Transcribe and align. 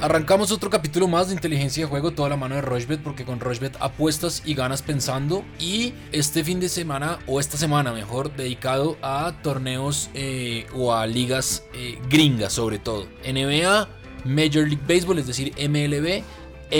Arrancamos 0.00 0.52
otro 0.52 0.70
capítulo 0.70 1.08
más 1.08 1.26
de 1.26 1.34
inteligencia 1.34 1.82
de 1.82 1.90
juego, 1.90 2.12
toda 2.12 2.28
la 2.28 2.36
mano 2.36 2.54
de 2.54 2.60
Rochbet, 2.60 3.02
porque 3.02 3.24
con 3.24 3.40
Rochbet 3.40 3.76
apuestas 3.80 4.44
y 4.46 4.54
ganas 4.54 4.80
pensando. 4.80 5.44
Y 5.58 5.92
este 6.12 6.44
fin 6.44 6.60
de 6.60 6.68
semana, 6.68 7.18
o 7.26 7.40
esta 7.40 7.56
semana 7.56 7.92
mejor, 7.92 8.32
dedicado 8.36 8.96
a 9.02 9.34
torneos 9.42 10.08
eh, 10.14 10.68
o 10.72 10.94
a 10.94 11.04
ligas 11.08 11.64
eh, 11.74 11.98
gringas 12.08 12.52
sobre 12.52 12.78
todo. 12.78 13.08
NBA, 13.26 13.88
Major 14.24 14.68
League 14.68 14.84
Baseball, 14.86 15.18
es 15.18 15.26
decir, 15.26 15.52
MLB, 15.58 16.22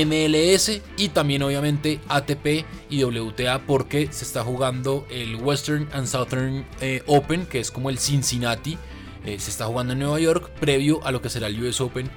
MLS 0.07 0.81
y 0.97 1.09
también 1.09 1.43
obviamente 1.43 1.99
ATP 2.09 2.65
y 2.89 3.03
WTA 3.03 3.63
porque 3.67 4.13
se 4.13 4.27
está 4.27 4.45
jugando 4.45 5.09
el 5.11 5.35
Western 5.35 5.89
and 5.93 6.07
Southern 6.07 6.65
eh, 6.81 7.03
Open, 7.09 7.47
que 7.47 7.59
es 7.59 7.73
como 7.73 7.91
el 7.91 7.99
Cincinnati. 7.99 8.79
se 9.25 9.35
está 9.35 9.65
jugando 9.65 9.95
en 9.95 9.99
Nueva 9.99 10.21
York 10.21 10.51
previo 10.61 11.05
a 11.05 11.11
lo 11.11 11.21
que 11.21 11.31
será 11.31 11.49
el 11.49 11.61
US 11.61 11.81
Open 11.81 12.09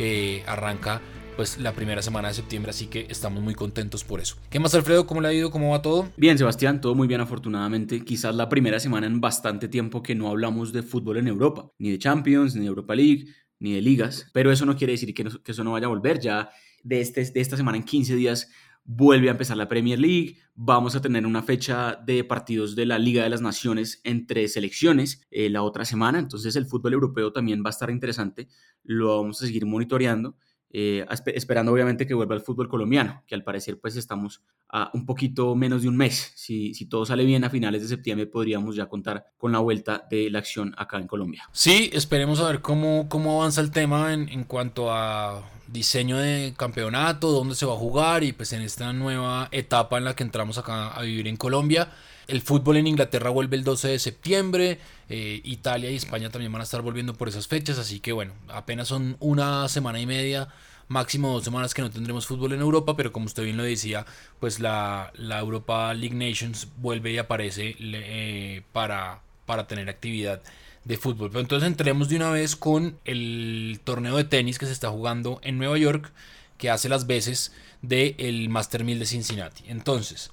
que 0.00 0.42
arranca 0.46 1.02
pues 1.36 1.58
la 1.58 1.74
primera 1.74 2.00
semana 2.00 2.28
de 2.28 2.34
septiembre, 2.34 2.70
así 2.70 2.86
que 2.86 3.06
estamos 3.10 3.42
muy 3.42 3.54
contentos 3.54 4.02
por 4.02 4.18
eso. 4.18 4.36
¿Qué 4.48 4.58
más 4.58 4.74
Alfredo? 4.74 5.06
¿Cómo 5.06 5.20
le 5.20 5.28
ha 5.28 5.32
ido? 5.34 5.50
¿Cómo 5.50 5.72
va 5.72 5.82
todo? 5.82 6.08
Bien 6.16 6.38
Sebastián, 6.38 6.80
todo 6.80 6.94
muy 6.94 7.06
bien 7.06 7.20
afortunadamente. 7.20 8.02
Quizás 8.02 8.34
la 8.34 8.48
primera 8.48 8.80
semana 8.80 9.06
en 9.06 9.20
bastante 9.20 9.68
tiempo 9.68 10.02
que 10.02 10.14
no 10.14 10.30
hablamos 10.30 10.72
de 10.72 10.82
fútbol 10.82 11.18
en 11.18 11.28
Europa, 11.28 11.70
ni 11.78 11.90
de 11.90 11.98
Champions, 11.98 12.54
ni 12.54 12.62
de 12.62 12.68
Europa 12.68 12.94
League, 12.94 13.26
ni 13.58 13.74
de 13.74 13.82
ligas, 13.82 14.30
pero 14.32 14.50
eso 14.50 14.64
no 14.64 14.74
quiere 14.74 14.94
decir 14.94 15.12
que, 15.12 15.28
eso 15.44 15.64
no 15.64 15.72
vaya 15.72 15.84
a 15.84 15.90
volver. 15.90 16.18
Ya 16.18 16.48
de, 16.82 17.02
este, 17.02 17.22
de 17.22 17.40
esta 17.42 17.58
semana 17.58 17.76
en 17.76 17.84
15 17.84 18.14
días 18.14 18.48
vuelve 18.92 19.28
a 19.28 19.32
empezar 19.32 19.56
la 19.56 19.68
Premier 19.68 20.00
League, 20.00 20.38
vamos 20.56 20.96
a 20.96 21.00
tener 21.00 21.24
una 21.24 21.44
fecha 21.44 21.94
de 21.94 22.24
partidos 22.24 22.74
de 22.74 22.86
la 22.86 22.98
Liga 22.98 23.22
de 23.22 23.30
las 23.30 23.40
Naciones 23.40 24.00
entre 24.02 24.48
selecciones 24.48 25.24
eh, 25.30 25.48
la 25.48 25.62
otra 25.62 25.84
semana, 25.84 26.18
entonces 26.18 26.56
el 26.56 26.66
fútbol 26.66 26.94
europeo 26.94 27.32
también 27.32 27.62
va 27.64 27.68
a 27.68 27.70
estar 27.70 27.88
interesante, 27.88 28.48
lo 28.82 29.20
vamos 29.20 29.40
a 29.40 29.46
seguir 29.46 29.64
monitoreando. 29.64 30.36
Eh, 30.72 31.04
esperando 31.26 31.72
obviamente 31.72 32.06
que 32.06 32.14
vuelva 32.14 32.36
el 32.36 32.42
fútbol 32.42 32.68
colombiano, 32.68 33.24
que 33.26 33.34
al 33.34 33.42
parecer 33.42 33.80
pues 33.80 33.96
estamos 33.96 34.42
a 34.68 34.90
un 34.94 35.04
poquito 35.04 35.54
menos 35.56 35.82
de 35.82 35.88
un 35.88 35.96
mes. 35.96 36.32
Si, 36.36 36.74
si 36.74 36.86
todo 36.86 37.04
sale 37.04 37.24
bien 37.24 37.42
a 37.44 37.50
finales 37.50 37.82
de 37.82 37.88
septiembre 37.88 38.26
podríamos 38.26 38.76
ya 38.76 38.86
contar 38.86 39.32
con 39.36 39.50
la 39.50 39.58
vuelta 39.58 40.06
de 40.08 40.30
la 40.30 40.38
acción 40.38 40.72
acá 40.78 40.98
en 40.98 41.08
Colombia. 41.08 41.48
Sí, 41.52 41.90
esperemos 41.92 42.40
a 42.40 42.46
ver 42.46 42.60
cómo, 42.60 43.08
cómo 43.08 43.40
avanza 43.40 43.60
el 43.60 43.72
tema 43.72 44.12
en, 44.12 44.28
en 44.28 44.44
cuanto 44.44 44.92
a 44.92 45.42
diseño 45.66 46.18
de 46.18 46.54
campeonato, 46.56 47.30
dónde 47.30 47.54
se 47.54 47.66
va 47.66 47.74
a 47.74 47.76
jugar 47.76 48.24
y 48.24 48.32
pues 48.32 48.52
en 48.52 48.62
esta 48.62 48.92
nueva 48.92 49.48
etapa 49.52 49.98
en 49.98 50.04
la 50.04 50.14
que 50.14 50.22
entramos 50.22 50.58
acá 50.58 50.88
a 50.88 51.02
vivir 51.02 51.28
en 51.28 51.36
Colombia. 51.36 51.88
El 52.30 52.42
fútbol 52.42 52.76
en 52.76 52.86
Inglaterra 52.86 53.30
vuelve 53.30 53.56
el 53.56 53.64
12 53.64 53.88
de 53.88 53.98
septiembre, 53.98 54.78
eh, 55.08 55.40
Italia 55.44 55.90
y 55.90 55.96
España 55.96 56.30
también 56.30 56.52
van 56.52 56.60
a 56.60 56.64
estar 56.64 56.80
volviendo 56.80 57.14
por 57.14 57.28
esas 57.28 57.48
fechas, 57.48 57.78
así 57.78 57.98
que 57.98 58.12
bueno, 58.12 58.34
apenas 58.48 58.86
son 58.86 59.16
una 59.18 59.68
semana 59.68 60.00
y 60.00 60.06
media, 60.06 60.48
máximo 60.86 61.32
dos 61.32 61.44
semanas 61.44 61.74
que 61.74 61.82
no 61.82 61.90
tendremos 61.90 62.26
fútbol 62.26 62.52
en 62.52 62.60
Europa, 62.60 62.96
pero 62.96 63.12
como 63.12 63.26
usted 63.26 63.42
bien 63.42 63.56
lo 63.56 63.64
decía, 63.64 64.06
pues 64.38 64.60
la, 64.60 65.12
la 65.16 65.40
Europa 65.40 65.92
League 65.94 66.14
Nations 66.14 66.68
vuelve 66.76 67.12
y 67.12 67.18
aparece 67.18 67.76
eh, 67.80 68.62
para, 68.72 69.22
para 69.44 69.66
tener 69.66 69.88
actividad 69.88 70.40
de 70.84 70.96
fútbol. 70.96 71.30
Pero 71.30 71.40
entonces 71.40 71.66
entremos 71.66 72.08
de 72.08 72.16
una 72.16 72.30
vez 72.30 72.56
con 72.56 72.98
el 73.04 73.80
torneo 73.84 74.16
de 74.16 74.24
tenis 74.24 74.58
que 74.58 74.66
se 74.66 74.72
está 74.72 74.88
jugando 74.90 75.40
en 75.42 75.58
Nueva 75.58 75.78
York, 75.78 76.12
que 76.58 76.70
hace 76.70 76.88
las 76.88 77.06
veces 77.06 77.52
del 77.82 78.14
el 78.18 78.48
Master 78.48 78.84
1000 78.84 78.98
de 78.98 79.06
Cincinnati. 79.06 79.64
Entonces, 79.68 80.30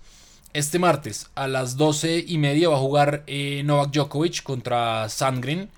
este 0.53 0.80
martes 0.80 1.30
a 1.36 1.48
las 1.48 1.78
12 1.78 2.26
y 2.28 2.38
media 2.38 2.70
va 2.70 2.76
a 2.76 2.80
jugar 2.80 3.23
eh, 3.28 3.62
Novak 3.64 3.92
Djokovic 3.92 4.44
contra 4.44 5.08
Sandgren. 5.09 5.70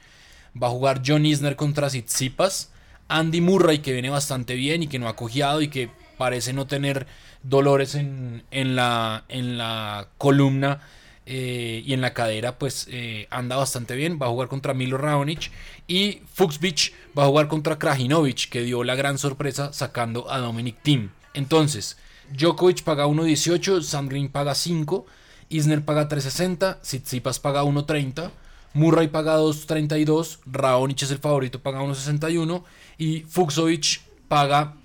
Va 0.62 0.67
a 0.67 0.72
jugar 0.72 1.02
John 1.06 1.25
Isner 1.25 1.56
contra 1.56 1.88
Tsitsipas. 1.88 2.72
Andy 3.07 3.41
Murray, 3.41 3.80
que 3.80 3.94
viene 3.94 4.09
bastante 4.09 4.53
bien 4.53 4.84
y 4.84 4.88
que 4.88 5.00
no 5.00 5.07
ha 5.07 5.16
cojeado 5.16 5.62
y 5.62 5.69
que 5.69 5.90
parece 6.18 6.53
no 6.53 6.68
tener 6.68 7.07
dolores 7.44 7.96
en, 7.96 8.44
en, 8.52 8.75
la, 8.75 9.25
en 9.30 9.57
la 9.57 10.09
columna 10.18 10.81
eh, 11.25 11.84
y 11.86 11.94
en 11.94 12.01
la 12.01 12.13
cadera 12.13 12.57
pues 12.57 12.88
eh, 12.91 13.28
anda 13.31 13.56
bastante 13.56 13.96
bien. 13.96 14.19
Va 14.22 14.28
a 14.28 14.30
jugar 14.30 14.47
contra 14.47 14.74
Milo 14.74 14.97
Raonic 14.97 15.51
y 15.88 16.22
Fuchsbich 16.34 16.94
va 17.18 17.24
a 17.24 17.28
jugar 17.28 17.47
contra 17.47 17.80
Krajinovic 17.80 18.50
que 18.50 18.62
dio 18.62 18.84
la 18.84 18.96
gran 18.96 19.18
sorpresa 19.18 19.74
sacando 19.74 20.31
a 20.31 20.40
Dominic 20.40 20.78
Thiem. 20.81 21.09
Entonces, 21.34 21.97
Djokovic 22.31 22.84
paga 22.84 23.06
1.18, 23.06 23.81
Sandgren 23.81 24.29
paga 24.29 24.53
5, 24.53 25.06
Isner 25.50 25.84
paga 25.84 26.07
3.60, 26.07 26.81
Tsitsipas 26.81 27.40
paga 27.40 27.63
1.30, 27.63 28.29
Murray 28.73 29.07
paga 29.07 29.38
2.32, 29.38 30.39
Raonic 30.45 31.01
es 31.01 31.12
el 31.12 31.18
favorito, 31.18 31.59
paga 31.59 31.81
1.61 31.81 32.63
y 32.97 33.22
Fuchsovich 33.22 34.01
paga 34.28 34.75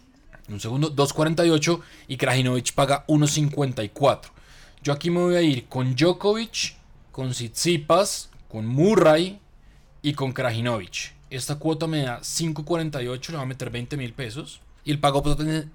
un 0.48 0.60
segundo 0.60 0.94
2.48 0.94 1.80
y 2.08 2.16
Krajinovic 2.16 2.72
paga 2.74 3.04
1.54. 3.06 4.20
Yo 4.82 4.92
aquí 4.92 5.10
me 5.10 5.20
voy 5.20 5.36
a 5.36 5.42
ir 5.42 5.66
con 5.66 5.94
Djokovic, 5.94 6.74
con 7.10 7.30
Tsitsipas, 7.30 8.30
con 8.48 8.66
Murray 8.66 9.38
y 10.02 10.12
con 10.12 10.32
Krajinovic. 10.32 11.14
Esta 11.30 11.56
cuota 11.56 11.86
me 11.86 12.02
da 12.02 12.20
5.48, 12.20 13.30
le 13.30 13.36
va 13.36 13.42
a 13.42 13.46
meter 13.46 13.70
20 13.70 13.96
mil 13.96 14.12
pesos. 14.12 14.60
Y 14.86 14.90
el 14.90 15.00
pago 15.00 15.22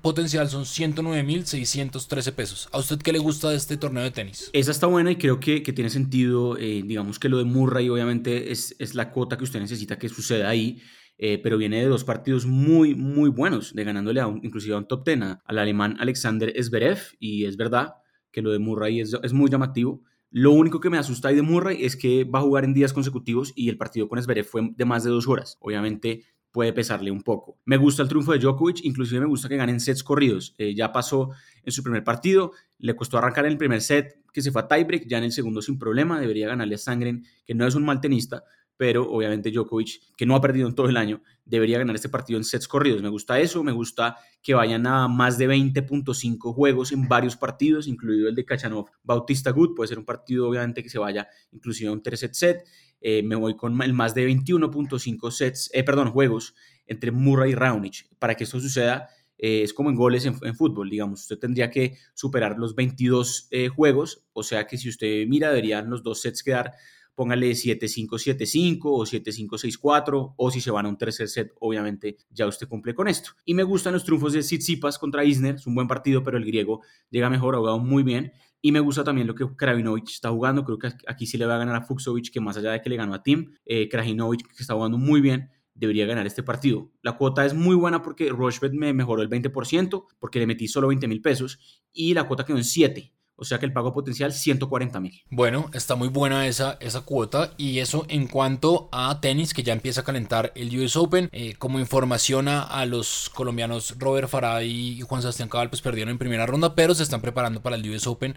potencial 0.01 0.49
son 0.49 0.65
109.613 0.65 2.31
pesos. 2.33 2.69
¿A 2.71 2.77
usted 2.77 2.99
qué 2.99 3.11
le 3.11 3.17
gusta 3.17 3.49
de 3.49 3.55
este 3.55 3.75
torneo 3.75 4.03
de 4.03 4.11
tenis? 4.11 4.51
Esa 4.53 4.69
está 4.69 4.85
buena 4.85 5.09
y 5.09 5.15
creo 5.15 5.39
que, 5.39 5.61
tiene 5.61 5.89
sentido. 5.89 6.57
Eh, 6.57 6.83
digamos 6.85 7.17
que 7.17 7.27
lo 7.27 7.39
de 7.39 7.43
Murray 7.43 7.89
obviamente 7.89 8.51
es, 8.51 8.75
es, 8.77 8.93
la 8.93 9.11
cuota 9.11 9.35
que 9.35 9.45
usted 9.45 9.59
necesita 9.59 9.97
que 9.97 10.09
suceda 10.09 10.47
ahí. 10.47 10.79
Eh, 11.17 11.39
pero 11.41 11.57
viene 11.57 11.81
de 11.81 11.87
dos 11.87 12.03
partidos 12.03 12.45
muy, 12.45 12.95
muy 12.95 13.29
buenos, 13.29 13.73
de 13.73 13.83
ganándole 13.83 14.21
a 14.21 14.27
un, 14.27 14.39
inclusive 14.43 14.75
a 14.75 14.77
un 14.77 14.87
top 14.87 15.03
ten, 15.03 15.23
al 15.23 15.57
alemán 15.57 15.97
Alexander 15.99 16.53
Zverev. 16.63 16.99
Y 17.19 17.45
es 17.45 17.57
verdad, 17.57 17.95
que 18.31 18.43
lo 18.43 18.51
de 18.51 18.59
Murray 18.59 19.01
es, 19.01 19.17
es, 19.23 19.33
muy 19.33 19.49
llamativo. 19.49 20.03
Lo 20.29 20.51
único 20.51 20.79
que 20.79 20.91
me 20.91 20.99
asusta 20.99 21.29
ahí 21.29 21.35
de 21.35 21.41
Murray 21.41 21.83
es 21.83 21.95
que 21.95 22.25
va 22.25 22.39
a 22.39 22.43
jugar 22.43 22.63
en 22.63 22.75
días 22.75 22.93
consecutivos 22.93 23.53
y 23.55 23.69
el 23.69 23.77
partido 23.77 24.07
con 24.07 24.21
Zverev 24.21 24.45
fue 24.45 24.69
de 24.75 24.85
más 24.85 25.03
de 25.03 25.09
dos 25.09 25.27
horas. 25.27 25.57
Obviamente 25.59 26.25
puede 26.51 26.73
pesarle 26.73 27.11
un 27.11 27.21
poco. 27.21 27.59
Me 27.65 27.77
gusta 27.77 28.01
el 28.01 28.09
triunfo 28.09 28.31
de 28.31 28.39
Djokovic, 28.39 28.83
inclusive 28.83 29.21
me 29.21 29.27
gusta 29.27 29.47
que 29.47 29.57
ganen 29.57 29.79
sets 29.79 30.03
corridos. 30.03 30.55
Eh, 30.57 30.73
ya 30.75 30.91
pasó 30.91 31.31
en 31.63 31.71
su 31.71 31.83
primer 31.83 32.03
partido, 32.03 32.51
le 32.79 32.95
costó 32.95 33.17
arrancar 33.17 33.45
en 33.45 33.51
el 33.51 33.57
primer 33.57 33.81
set, 33.81 34.19
que 34.33 34.41
se 34.41 34.51
fue 34.51 34.61
a 34.61 34.67
tiebreak, 34.67 35.07
ya 35.07 35.17
en 35.17 35.25
el 35.25 35.31
segundo 35.31 35.61
sin 35.61 35.77
problema, 35.77 36.19
debería 36.19 36.47
ganarle 36.47 36.75
a 36.75 36.77
Sangren, 36.77 37.25
que 37.45 37.53
no 37.53 37.67
es 37.67 37.75
un 37.75 37.83
mal 37.83 38.01
tenista, 38.01 38.43
pero 38.79 39.11
obviamente 39.11 39.51
Djokovic, 39.51 40.15
que 40.15 40.25
no 40.25 40.37
ha 40.37 40.41
perdido 40.41 40.65
en 40.65 40.73
todo 40.73 40.87
el 40.87 40.95
año, 40.95 41.21
debería 41.43 41.77
ganar 41.77 41.97
este 41.97 42.07
partido 42.07 42.37
en 42.37 42.45
sets 42.45 42.65
corridos. 42.65 43.01
Me 43.01 43.09
gusta 43.09 43.37
eso, 43.37 43.61
me 43.61 43.73
gusta 43.73 44.15
que 44.41 44.53
vayan 44.53 44.87
a 44.87 45.09
más 45.09 45.37
de 45.37 45.49
20.5 45.49 46.53
juegos 46.53 46.93
en 46.93 47.09
varios 47.09 47.35
partidos, 47.35 47.89
incluido 47.89 48.29
el 48.29 48.35
de 48.35 48.45
Kachanov 48.45 48.85
Bautista 49.03 49.51
Good, 49.51 49.75
puede 49.75 49.89
ser 49.89 49.99
un 49.99 50.05
partido 50.05 50.47
obviamente 50.47 50.81
que 50.81 50.89
se 50.89 50.97
vaya 50.97 51.27
inclusive 51.51 51.89
a 51.89 51.91
un 51.91 52.01
3 52.01 52.17
set 52.21 52.33
set. 52.33 52.63
Eh, 53.01 53.21
me 53.21 53.35
voy 53.35 53.57
con 53.57 53.81
el 53.81 53.91
más 53.91 54.15
de 54.15 54.29
21.5 54.29 55.29
sets, 55.29 55.69
eh, 55.73 55.83
perdón, 55.83 56.11
juegos 56.11 56.55
entre 56.87 57.11
Murray 57.11 57.51
y 57.51 57.55
Raonic. 57.55 58.07
Para 58.17 58.35
que 58.35 58.45
esto 58.45 58.61
suceda, 58.61 59.09
eh, 59.37 59.63
es 59.63 59.73
como 59.73 59.89
en 59.89 59.97
goles 59.97 60.25
en, 60.25 60.37
en, 60.41 60.55
fútbol, 60.55 60.89
digamos, 60.89 61.23
usted 61.23 61.37
tendría 61.37 61.69
que 61.69 61.97
superar 62.13 62.57
los 62.57 62.75
22 62.75 63.49
juegos, 63.75 64.23
o 64.31 64.41
sea 64.41 64.67
que 64.67 64.77
si 64.77 64.87
usted 64.87 65.27
mira, 65.27 65.49
deberían 65.49 65.89
los 65.89 66.01
dos 66.01 66.21
sets 66.21 66.43
quedar 66.43 66.71
póngale 67.19 67.51
7-5-7-5 67.51 68.79
o 68.83 69.05
7-5-6-4 69.05 70.35
o 70.37 70.51
si 70.51 70.61
se 70.61 70.71
van 70.71 70.85
a 70.85 70.89
un 70.89 70.97
tercer 70.97 71.27
set, 71.27 71.51
obviamente 71.59 72.15
ya 72.29 72.47
usted 72.47 72.65
cumple 72.69 72.95
con 72.95 73.09
esto. 73.09 73.31
Y 73.43 73.55
me 73.55 73.63
gustan 73.63 73.91
los 73.91 74.05
triunfos 74.05 74.31
de 74.31 74.39
Tsitsipas 74.39 74.97
contra 74.97 75.25
Isner, 75.25 75.55
es 75.55 75.67
un 75.67 75.75
buen 75.75 75.89
partido, 75.89 76.23
pero 76.23 76.37
el 76.37 76.45
griego 76.45 76.79
llega 77.09 77.29
mejor, 77.29 77.55
ha 77.55 77.57
jugado 77.57 77.79
muy 77.79 78.03
bien. 78.03 78.31
Y 78.61 78.71
me 78.71 78.79
gusta 78.79 79.03
también 79.03 79.27
lo 79.27 79.35
que 79.35 79.45
Krajinovic 79.53 80.07
está 80.07 80.29
jugando, 80.29 80.63
creo 80.63 80.79
que 80.79 80.91
aquí 81.07 81.25
sí 81.25 81.37
le 81.37 81.45
va 81.45 81.55
a 81.55 81.57
ganar 81.57 81.75
a 81.75 81.81
Fuxovic, 81.81 82.31
que 82.31 82.39
más 82.39 82.55
allá 82.55 82.71
de 82.71 82.81
que 82.81 82.89
le 82.89 82.95
ganó 82.95 83.13
a 83.13 83.21
Tim, 83.21 83.51
eh, 83.65 83.89
Krajinovic 83.89 84.47
que 84.47 84.61
está 84.61 84.75
jugando 84.75 84.97
muy 84.97 85.19
bien, 85.19 85.49
debería 85.73 86.05
ganar 86.05 86.25
este 86.25 86.41
partido. 86.41 86.89
La 87.01 87.17
cuota 87.17 87.45
es 87.45 87.53
muy 87.53 87.75
buena 87.75 88.01
porque 88.01 88.29
Rochebet 88.29 88.71
me 88.71 88.93
mejoró 88.93 89.21
el 89.21 89.29
20%, 89.29 90.05
porque 90.19 90.39
le 90.39 90.47
metí 90.47 90.69
solo 90.69 90.87
20 90.87 91.05
mil 91.09 91.21
pesos, 91.21 91.83
y 91.91 92.13
la 92.13 92.23
cuota 92.23 92.45
quedó 92.45 92.55
en 92.55 92.63
7 92.63 93.13
o 93.39 93.45
sea 93.45 93.57
que 93.57 93.65
el 93.65 93.73
pago 93.73 93.93
potencial 93.93 94.33
140 94.33 94.99
mil. 94.99 95.23
Bueno, 95.29 95.69
está 95.73 95.95
muy 95.95 96.09
buena 96.09 96.45
esa, 96.47 96.77
esa 96.81 97.01
cuota 97.01 97.53
y 97.57 97.79
eso 97.79 98.05
en 98.09 98.27
cuanto 98.27 98.89
a 98.91 99.19
tenis 99.21 99.53
que 99.53 99.63
ya 99.63 99.73
empieza 99.73 100.01
a 100.01 100.03
calentar 100.03 100.51
el 100.55 100.77
US 100.77 100.97
Open. 100.97 101.29
Eh, 101.31 101.55
como 101.57 101.79
información 101.79 102.47
a, 102.49 102.85
los 102.85 103.29
colombianos 103.33 103.95
Robert 103.97 104.27
Farah 104.29 104.63
y 104.63 105.01
Juan 105.01 105.21
Sebastián 105.21 105.49
Cabal 105.49 105.69
pues 105.69 105.81
perdieron 105.81 106.11
en 106.11 106.17
primera 106.17 106.45
ronda, 106.45 106.75
pero 106.75 106.93
se 106.93 107.03
están 107.03 107.21
preparando 107.21 107.61
para 107.61 107.77
el 107.77 107.89
US 107.89 108.07
Open 108.07 108.35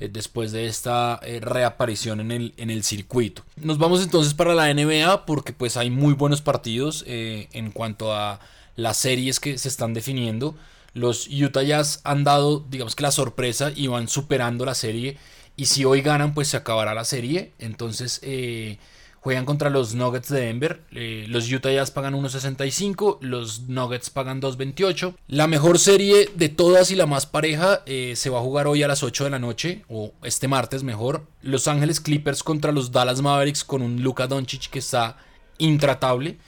eh, 0.00 0.08
después 0.12 0.52
de 0.52 0.66
esta 0.66 1.20
eh, 1.22 1.40
reaparición 1.40 2.20
en 2.20 2.32
el, 2.32 2.54
en 2.56 2.70
el 2.70 2.82
circuito. 2.82 3.42
Nos 3.56 3.78
vamos 3.78 4.02
entonces 4.02 4.34
para 4.34 4.54
la 4.54 4.72
NBA 4.72 5.26
porque 5.26 5.52
pues 5.52 5.76
hay 5.76 5.90
muy 5.90 6.14
buenos 6.14 6.42
partidos 6.42 7.04
en 7.06 7.70
cuanto 7.70 8.14
a 8.14 8.40
las 8.76 8.96
series 8.96 9.38
que 9.38 9.58
se 9.58 9.68
están 9.68 9.94
definiendo 9.94 10.56
los 10.94 11.28
Utah 11.28 11.62
Jazz 11.62 12.00
han 12.04 12.24
dado, 12.24 12.64
digamos 12.68 12.96
que 12.96 13.02
la 13.02 13.12
sorpresa 13.12 13.72
y 13.74 13.86
van 13.86 14.08
superando 14.08 14.64
la 14.64 14.74
serie. 14.74 15.16
Y 15.56 15.66
si 15.66 15.84
hoy 15.84 16.00
ganan, 16.00 16.34
pues 16.34 16.48
se 16.48 16.56
acabará 16.56 16.94
la 16.94 17.04
serie. 17.04 17.52
Entonces, 17.58 18.20
eh, 18.22 18.78
Juegan 19.22 19.44
contra 19.44 19.68
los 19.68 19.94
Nuggets 19.94 20.30
de 20.30 20.40
Denver. 20.40 20.80
Eh, 20.92 21.26
los 21.28 21.52
Utah 21.52 21.70
Jazz 21.70 21.90
pagan 21.90 22.14
1.65. 22.14 23.18
Los 23.20 23.68
Nuggets 23.68 24.08
pagan 24.08 24.40
2.28. 24.40 25.14
La 25.28 25.46
mejor 25.46 25.78
serie 25.78 26.30
de 26.34 26.48
todas 26.48 26.90
y 26.90 26.96
la 26.96 27.04
más 27.04 27.26
pareja 27.26 27.82
eh, 27.84 28.14
se 28.16 28.30
va 28.30 28.38
a 28.38 28.42
jugar 28.42 28.66
hoy 28.66 28.82
a 28.82 28.88
las 28.88 29.02
8 29.02 29.24
de 29.24 29.30
la 29.30 29.38
noche. 29.38 29.84
O 29.88 30.14
este 30.22 30.48
martes 30.48 30.82
mejor. 30.84 31.26
Los 31.42 31.68
Ángeles 31.68 32.00
Clippers 32.00 32.42
contra 32.42 32.72
los 32.72 32.92
Dallas 32.92 33.20
Mavericks 33.20 33.62
con 33.62 33.82
un 33.82 34.02
Luka 34.02 34.26
Doncic 34.26 34.70
que 34.70 34.78
está 34.78 35.18
intratable. 35.58 36.38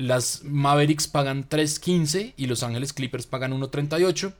Las 0.00 0.44
Mavericks 0.44 1.08
pagan 1.08 1.46
3.15 1.46 2.32
y 2.38 2.46
los 2.46 2.62
Ángeles 2.62 2.94
Clippers 2.94 3.26
pagan 3.26 3.52
1.38. 3.52 4.32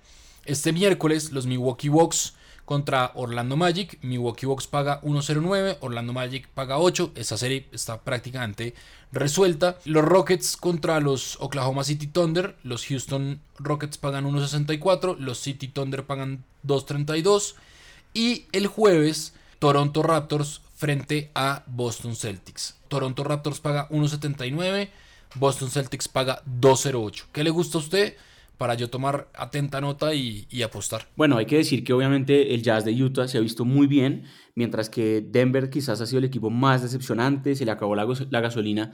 Este 0.47 0.73
miércoles 0.73 1.33
los 1.33 1.45
Milwaukee 1.45 1.91
Bucks 1.91 2.33
contra 2.65 3.13
Orlando 3.15 3.59
Magic. 3.59 3.99
Milwaukee 4.01 4.47
Bucks 4.47 4.67
paga 4.67 5.03
1.09, 5.03 5.77
Orlando 5.81 6.15
Magic 6.15 6.49
paga 6.49 6.79
8. 6.79 7.13
Esa 7.15 7.37
serie 7.37 7.69
está 7.73 8.01
prácticamente 8.01 8.75
resuelta. 9.13 9.77
Los 9.85 10.03
Rockets 10.03 10.57
contra 10.57 10.99
los 10.99 11.37
Oklahoma 11.41 11.85
City 11.85 12.07
Thunder. 12.07 12.57
Los 12.63 12.87
Houston 12.87 13.43
Rockets 13.59 13.99
pagan 13.99 14.25
1.64, 14.25 15.19
los 15.19 15.41
City 15.41 15.69
Thunder 15.69 16.07
pagan 16.07 16.43
2.32. 16.67 17.55
Y 18.15 18.47
el 18.53 18.67
jueves, 18.67 19.35
Toronto 19.59 20.03
Raptors 20.03 20.63
frente 20.75 21.31
a 21.35 21.65
Boston 21.67 22.17
Celtics. 22.17 22.77
Toronto 22.89 23.25
Raptors 23.25 23.61
paga 23.61 23.91
1.79, 23.91 24.89
Boston 25.35 25.71
Celtics 25.71 26.09
paga 26.09 26.43
2.08. 26.45 27.25
¿Qué 27.33 27.45
le 27.45 27.51
gusta 27.51 27.79
a 27.79 27.81
usted? 27.81 28.17
para 28.61 28.75
yo 28.75 28.91
tomar 28.91 29.31
atenta 29.33 29.81
nota 29.81 30.13
y, 30.13 30.47
apostar. 30.63 31.09
Bueno, 31.17 31.39
hay 31.39 31.47
que 31.47 31.57
decir 31.57 31.83
que 31.83 31.95
obviamente 31.95 32.53
el 32.53 32.63
Jazz 32.63 32.85
de 32.85 32.93
Utah 32.93 33.27
se 33.27 33.39
ha 33.39 33.41
visto 33.41 33.65
muy 33.65 33.87
bien, 33.87 34.25
mientras 34.55 34.91
que 34.91 35.23
Denver 35.23 35.71
quizás 35.71 36.03
ha 36.03 36.05
sido 36.05 36.19
el 36.19 36.27
equipo 36.27 36.51
más 36.51 36.83
decepcionante, 36.83 37.55
se 37.55 37.65
le 37.65 37.71
acabó 37.71 37.97
la, 37.97 38.07
la 38.29 38.41
gasolina 38.43 38.93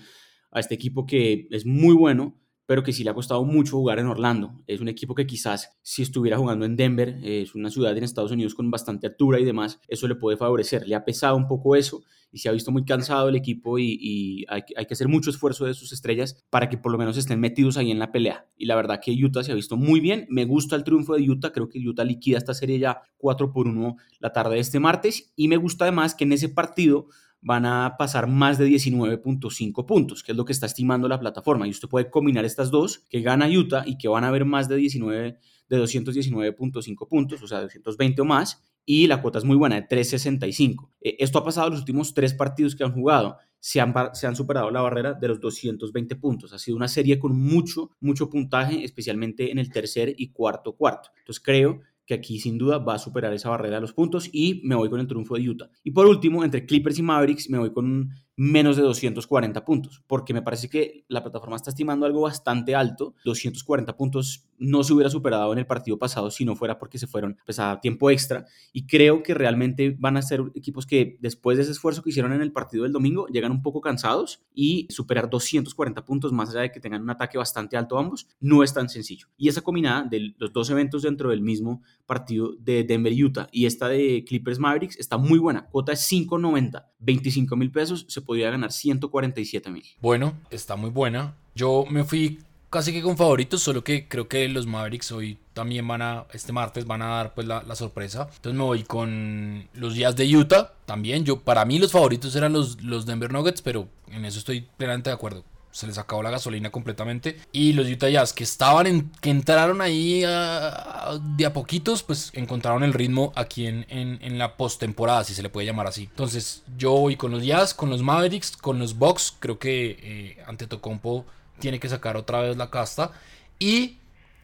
a 0.53 0.61
este 0.61 0.77
equipo 0.77 1.05
que 1.05 1.49
es 1.51 1.67
muy 1.67 1.97
bueno, 1.97 2.41
pero 2.67 2.83
que 2.83 2.93
sí 2.93 3.05
le 3.05 3.11
ha 3.11 3.15
costado 3.15 3.45
mucho 3.45 3.77
jugar 3.77 3.99
en 3.99 4.07
Orlando. 4.07 4.53
Es 4.67 4.81
un 4.81 4.89
equipo 4.89 5.15
que 5.15 5.27
quizás 5.27 5.71
si 5.83 6.03
estuviera 6.03 6.37
jugando 6.37 6.67
en 6.67 6.77
Denver, 6.77 7.19
es 7.23 7.55
una 7.55 7.71
ciudad 7.71 7.97
en 7.97 8.05
Estados 8.05 8.33
Unidos 8.33 8.55
con 8.55 8.71
bastante 8.71 9.07
altura 9.07 9.41
y 9.41 9.45
demás, 9.45 9.81
eso 9.89 10.09
le 10.09 10.17
puede 10.17 10.37
favorecer. 10.37 10.87
Le 10.87 10.95
ha 10.95 11.05
pesado 11.05 11.37
un 11.37 11.47
poco 11.47 11.77
eso 11.77 12.03
y 12.33 12.39
se 12.39 12.49
ha 12.49 12.53
visto 12.53 12.73
muy 12.73 12.85
cansado 12.85 13.29
el 13.29 13.37
equipo 13.37 13.79
y, 13.79 14.45
hay, 14.49 14.63
que 14.63 14.93
hacer 14.93 15.09
mucho 15.09 15.31
esfuerzo 15.31 15.65
de 15.65 15.75
sus 15.75 15.93
estrellas 15.93 16.45
para 16.51 16.69
que 16.69 16.77
por 16.77 16.93
lo 16.93 16.99
menos 16.99 17.17
estén 17.17 17.41
metidos 17.41 17.77
ahí 17.77 17.91
en 17.91 17.99
la 17.99 18.13
pelea. 18.13 18.47
Y 18.57 18.67
la 18.67 18.77
verdad 18.77 19.01
que 19.03 19.13
Utah 19.13 19.43
se 19.43 19.53
ha 19.53 19.55
visto 19.55 19.77
muy 19.77 20.01
bien. 20.01 20.27
Me 20.29 20.45
gusta 20.45 20.77
el 20.77 20.85
triunfo 20.85 21.15
de 21.15 21.31
Utah. 21.31 21.53
Creo 21.53 21.69
que 21.69 21.79
Utah 21.79 22.05
liquida 22.05 22.37
esta 22.37 22.53
serie 22.53 22.79
ya 22.79 23.01
4 23.19 23.53
por 23.53 23.67
1 23.69 23.97
la 24.19 24.33
tarde 24.33 24.57
de 24.57 24.61
este 24.61 24.81
martes. 24.81 25.33
Y 25.37 25.49
me 25.49 25.57
gusta 25.57 25.85
además 25.85 26.15
que 26.15 26.25
en 26.25 26.33
ese 26.33 26.49
partido 26.49 27.09
van 27.47 27.65
a 27.65 27.95
pasar 27.97 28.27
más 28.27 28.59
de 28.59 28.67
19.5 28.67 29.87
puntos, 29.87 30.25
que 30.25 30.33
es 30.33 30.37
lo 30.37 30.45
que 30.45 30.53
está 30.53 30.67
estimando 30.67 31.07
la 31.07 31.21
plataforma. 31.21 31.69
Y 31.69 31.71
usted 31.71 31.89
puede 31.89 32.11
combinar 32.11 32.45
estas 32.45 32.73
dos, 32.73 33.05
que 33.09 33.21
gana 33.21 33.47
Utah 33.47 33.85
y 33.87 33.99
que 33.99 34.09
van 34.09 34.25
a 34.25 34.29
haber 34.29 34.45
más 34.45 34.69
de 34.69 34.75
19 34.75 35.39
de 35.69 35.79
219.5 35.79 37.09
puntos, 37.09 37.41
o 37.41 37.47
sea, 37.47 37.61
220 37.61 38.21
o 38.21 38.25
más, 38.25 38.65
y 38.85 39.07
la 39.07 39.23
cuota 39.23 39.39
es 39.39 39.45
muy 39.45 39.57
buena, 39.57 39.77
de 39.77 39.83
365. 39.83 40.91
Eh, 41.01 41.19
esto 41.21 41.39
ha 41.39 41.45
pasado 41.45 41.69
en 41.69 41.75
los 41.75 41.81
últimos 41.83 42.15
tres 42.15 42.35
partidos 42.35 42.75
que 42.75 42.83
han 42.83 42.93
jugado. 42.93 43.37
Se 43.61 43.81
han, 43.81 43.95
se 44.13 44.27
han, 44.27 44.35
superado 44.35 44.73
la 44.73 44.81
barrera 44.81 45.15
de 45.15 45.29
los 45.29 45.39
220 45.39 46.17
puntos. 46.17 46.53
Ha 46.53 46.59
sido 46.59 46.77
una 46.77 46.89
serie 46.89 47.17
con 47.21 47.39
mucho, 47.39 47.93
mucho 48.01 48.29
puntaje, 48.29 48.83
especialmente 48.83 49.53
en 49.53 49.61
el 49.61 49.71
tercer 49.71 50.15
y 50.17 50.33
cuarto 50.33 50.73
cuarto. 50.73 51.11
Entonces 51.19 51.43
creo 51.45 51.81
que 52.07 52.15
aquí 52.15 52.39
sin 52.39 52.57
duda 52.57 52.79
va 52.79 52.95
a 52.95 52.99
superar 52.99 53.33
esa 53.33 53.51
barrera 53.51 53.77
de 53.77 53.81
los 53.83 53.93
puntos 53.93 54.31
y 54.33 54.63
me 54.65 54.75
voy 54.75 54.89
con 54.89 55.01
el 55.01 55.07
triunfo 55.07 55.37
de 55.37 55.49
Utah. 55.49 55.71
Y 55.83 55.91
por 55.91 56.07
último, 56.07 56.45
entre 56.45 56.65
Clippers 56.65 56.99
y 56.99 57.03
Mavericks, 57.03 57.51
me 57.51 57.59
voy 57.59 57.73
con 57.73 58.11
menos 58.37 58.77
de 58.77 58.83
240 58.83 59.65
puntos, 59.65 60.03
porque 60.07 60.35
me 60.35 60.43
parece 60.43 60.69
que 60.69 61.05
la 61.09 61.23
plataforma 61.23 61.57
está 61.57 61.71
estimando 61.71 62.05
algo 62.05 62.21
bastante 62.21 62.75
alto. 62.75 63.15
240 63.25 63.97
puntos 63.97 64.47
no 64.59 64.85
se 64.85 64.93
hubiera 64.93 65.11
superado 65.11 65.53
en 65.53 65.59
el 65.59 65.67
partido 65.67 65.99
pasado 65.99 66.31
si 66.31 66.45
no 66.45 66.57
fuera 66.57 66.79
porque 66.79 66.99
se 66.99 67.07
fueron 67.07 67.39
pues, 67.45 67.59
a 67.59 67.81
tiempo 67.81 68.11
extra. 68.11 68.47
Y 68.73 68.87
creo 68.87 69.23
que 69.23 69.35
realmente 69.35 69.97
van 69.99 70.17
a 70.17 70.23
ser 70.23 70.43
equipos 70.55 70.87
que 70.87 71.17
después 71.21 71.57
de 71.57 71.63
ese 71.63 71.73
esfuerzo 71.73 72.03
que 72.03 72.11
hicieron 72.11 72.33
en 72.33 72.43
el 72.43 72.53
partido 72.53 72.83
del 72.85 72.93
domingo, 72.93 73.27
llegan 73.29 73.53
un 73.53 73.63
poco 73.63 73.81
cansados 73.81 74.43
y 74.55 74.87
superar 74.91 75.31
240 75.31 76.05
puntos, 76.05 76.33
más 76.33 76.51
allá 76.51 76.61
de 76.61 76.73
que 76.73 76.81
tengan 76.81 77.03
un 77.03 77.11
ataque 77.11 77.39
bastante 77.39 77.77
alto 77.77 77.99
ambos, 77.99 78.29
no 78.41 78.63
es 78.63 78.75
tan 78.75 78.89
sencillo. 78.89 79.29
Y 79.37 79.49
esa 79.49 79.63
combinada 79.63 80.05
de 80.05 80.35
los 80.37 80.53
dos 80.53 80.69
eventos 80.69 81.03
dentro 81.03 81.31
del 81.31 81.41
mismo 81.41 81.83
partido 82.05 82.55
de 82.59 82.85
Denver-Utah 82.85 83.49
y 83.51 83.67
esta 83.67 83.89
de 83.89 84.25
Clippers-Mavericks 84.27 84.99
está 84.99 85.17
muy 85.17 85.39
buena. 85.39 85.67
Cuota 85.69 85.93
es 85.93 86.11
5.90, 86.11 86.87
25 86.99 87.57
mil 87.57 87.71
pesos, 87.71 88.05
se 88.09 88.21
podría 88.27 88.51
ganar 88.51 88.73
147 88.73 89.71
mil. 89.71 89.85
Bueno, 90.01 90.35
está 90.51 90.77
muy 90.77 90.91
buena. 90.91 91.35
Yo 91.55 91.85
me 91.89 92.05
fui 92.05 92.41
casi 92.69 92.93
que 92.93 93.01
con 93.01 93.17
favoritos, 93.17 93.63
solo 93.63 93.83
que 93.83 94.07
creo 94.09 94.29
que 94.29 94.49
los 94.49 94.67
Mavericks 94.67 95.13
hoy 95.13 95.39
también 95.55 95.89
van 95.89 96.03
a, 96.03 96.27
este 96.33 96.53
martes 96.53 96.85
van 96.85 97.01
a 97.01 97.07
dar 97.07 97.35
pues 97.35 97.47
la, 97.47 97.63
sorpresa. 97.75 98.29
Entonces 98.37 98.59
me 98.59 98.65
voy 98.65 98.83
con 98.83 99.69
los 99.75 99.95
días 99.95 100.15
de 100.17 100.37
Utah 100.37 100.75
también. 100.85 101.25
Yo, 101.25 101.41
para 101.41 101.65
mí 101.65 101.79
los 101.79 101.93
favoritos 101.93 102.37
eran 102.37 102.53
los, 102.53 102.83
los 102.83 103.07
Denver 103.07 103.33
Nuggets, 103.33 103.63
pero 103.63 103.89
en 104.11 104.25
eso 104.25 104.39
estoy 104.39 104.67
plenamente 104.77 105.11
de 105.11 105.15
acuerdo 105.15 105.45
se 105.77 105.87
les 105.87 105.99
acabó 105.99 106.23
la 106.23 106.31
gasolina 106.31 106.71
completamente. 106.71 107.39
Y 107.53 107.75
los 107.75 107.87
Utah 107.87 108.09
Jazz 108.09 108.33
que 108.33 108.45
estaban 108.45 108.87
en, 108.87 109.11
que 109.21 109.29
entraron 109.29 109.83
ahí 109.83 110.21
de 110.21 111.47
a 111.47 111.53
poquitos, 111.53 112.03
pues 112.03 112.31
encontraron 112.33 112.83
el 112.83 112.95
ritmo 112.95 113.31
aquí 113.37 113.67
en, 113.67 113.85
en, 113.91 114.39
la 114.39 114.57
postemporada, 114.57 115.23
si 115.23 115.35
se 115.35 115.43
le 115.43 115.51
puede 115.51 115.67
llamar 115.67 115.87
así. 115.87 116.05
Entonces, 116.05 116.63
yo 116.79 116.93
voy 116.93 117.17
con 117.17 117.31
los 117.31 117.45
Jazz, 117.45 117.75
con 117.75 117.91
los 117.91 118.03
Mavericks, 118.03 118.57
con 118.57 118.79
los 118.79 118.97
Bucks. 118.97 119.37
Creo 119.39 119.59
que 119.59 119.99
eh, 120.01 120.43
ante 120.47 120.67
Tocompo 120.67 121.27
tiene 121.59 121.79
que 121.79 121.91
sacar 121.91 122.17
otra 122.17 122.41
vez 122.41 122.57
la 122.57 122.71
casta. 122.71 123.13
Y 123.59 123.99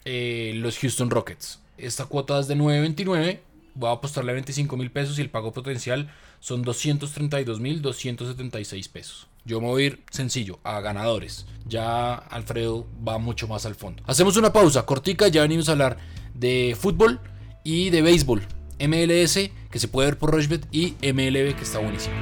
eh, 0.04 0.52
los 0.56 0.78
Houston 0.80 1.08
Rockets. 1.08 1.60
Esta 1.78 2.04
cuota 2.04 2.40
es 2.40 2.46
de 2.46 2.56
9.29. 2.56 3.40
Voy 3.74 3.88
a 3.88 3.92
apostarle 3.92 4.32
a 4.32 4.34
25 4.34 4.76
mil 4.76 4.90
pesos 4.90 5.18
y 5.18 5.22
el 5.22 5.30
pago 5.30 5.50
potencial 5.52 6.12
son 6.40 6.60
232 6.60 7.58
mil 7.58 7.80
276 7.80 8.88
pesos. 8.88 9.28
Yo 9.44 9.60
me 9.60 9.66
voy 9.66 9.82
a 9.82 9.86
ir 9.86 10.04
sencillo, 10.10 10.60
a 10.62 10.80
ganadores. 10.80 11.46
Ya 11.66 12.14
Alfredo 12.14 12.86
va 13.06 13.18
mucho 13.18 13.48
más 13.48 13.66
al 13.66 13.74
fondo. 13.74 14.02
Hacemos 14.06 14.36
una 14.36 14.52
pausa 14.52 14.86
cortica, 14.86 15.28
ya 15.28 15.42
venimos 15.42 15.68
a 15.68 15.72
hablar 15.72 15.98
de 16.34 16.76
fútbol 16.78 17.20
y 17.64 17.90
de 17.90 18.02
béisbol. 18.02 18.42
MLS, 18.80 19.50
que 19.70 19.78
se 19.78 19.88
puede 19.88 20.08
ver 20.08 20.18
por 20.18 20.32
Rochbet, 20.32 20.66
y 20.72 20.96
MLB, 21.02 21.54
que 21.54 21.62
está 21.62 21.78
buenísimo. 21.78 22.14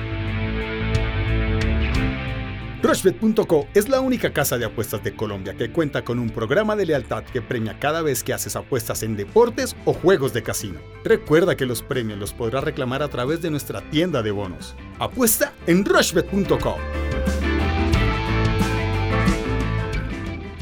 Rushbet.co 2.82 3.68
es 3.74 3.88
la 3.88 4.00
única 4.00 4.32
casa 4.32 4.58
de 4.58 4.64
apuestas 4.64 5.04
de 5.04 5.14
Colombia 5.14 5.54
que 5.54 5.70
cuenta 5.70 6.02
con 6.02 6.18
un 6.18 6.30
programa 6.30 6.76
de 6.76 6.86
lealtad 6.86 7.24
que 7.24 7.42
premia 7.42 7.78
cada 7.78 8.02
vez 8.02 8.24
que 8.24 8.32
haces 8.32 8.56
apuestas 8.56 9.02
en 9.02 9.16
deportes 9.16 9.76
o 9.84 9.92
juegos 9.92 10.32
de 10.32 10.42
casino. 10.42 10.80
Recuerda 11.04 11.56
que 11.56 11.66
los 11.66 11.82
premios 11.82 12.18
los 12.18 12.32
podrás 12.32 12.64
reclamar 12.64 13.02
a 13.02 13.08
través 13.08 13.42
de 13.42 13.50
nuestra 13.50 13.82
tienda 13.90 14.22
de 14.22 14.30
bonos. 14.30 14.74
Apuesta 14.98 15.52
en 15.66 15.84
Rushbet.co. 15.84 16.78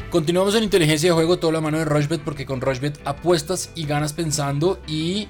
Continuamos 0.09 0.55
en 0.55 0.63
inteligencia 0.63 1.09
de 1.09 1.13
juego, 1.13 1.37
toda 1.37 1.53
la 1.53 1.61
mano 1.61 1.77
de 1.77 1.85
Rushbet 1.85 2.21
porque 2.21 2.47
con 2.47 2.61
Rushbet 2.61 2.99
apuestas 3.05 3.69
y 3.75 3.85
ganas 3.85 4.11
pensando 4.11 4.81
y 4.87 5.27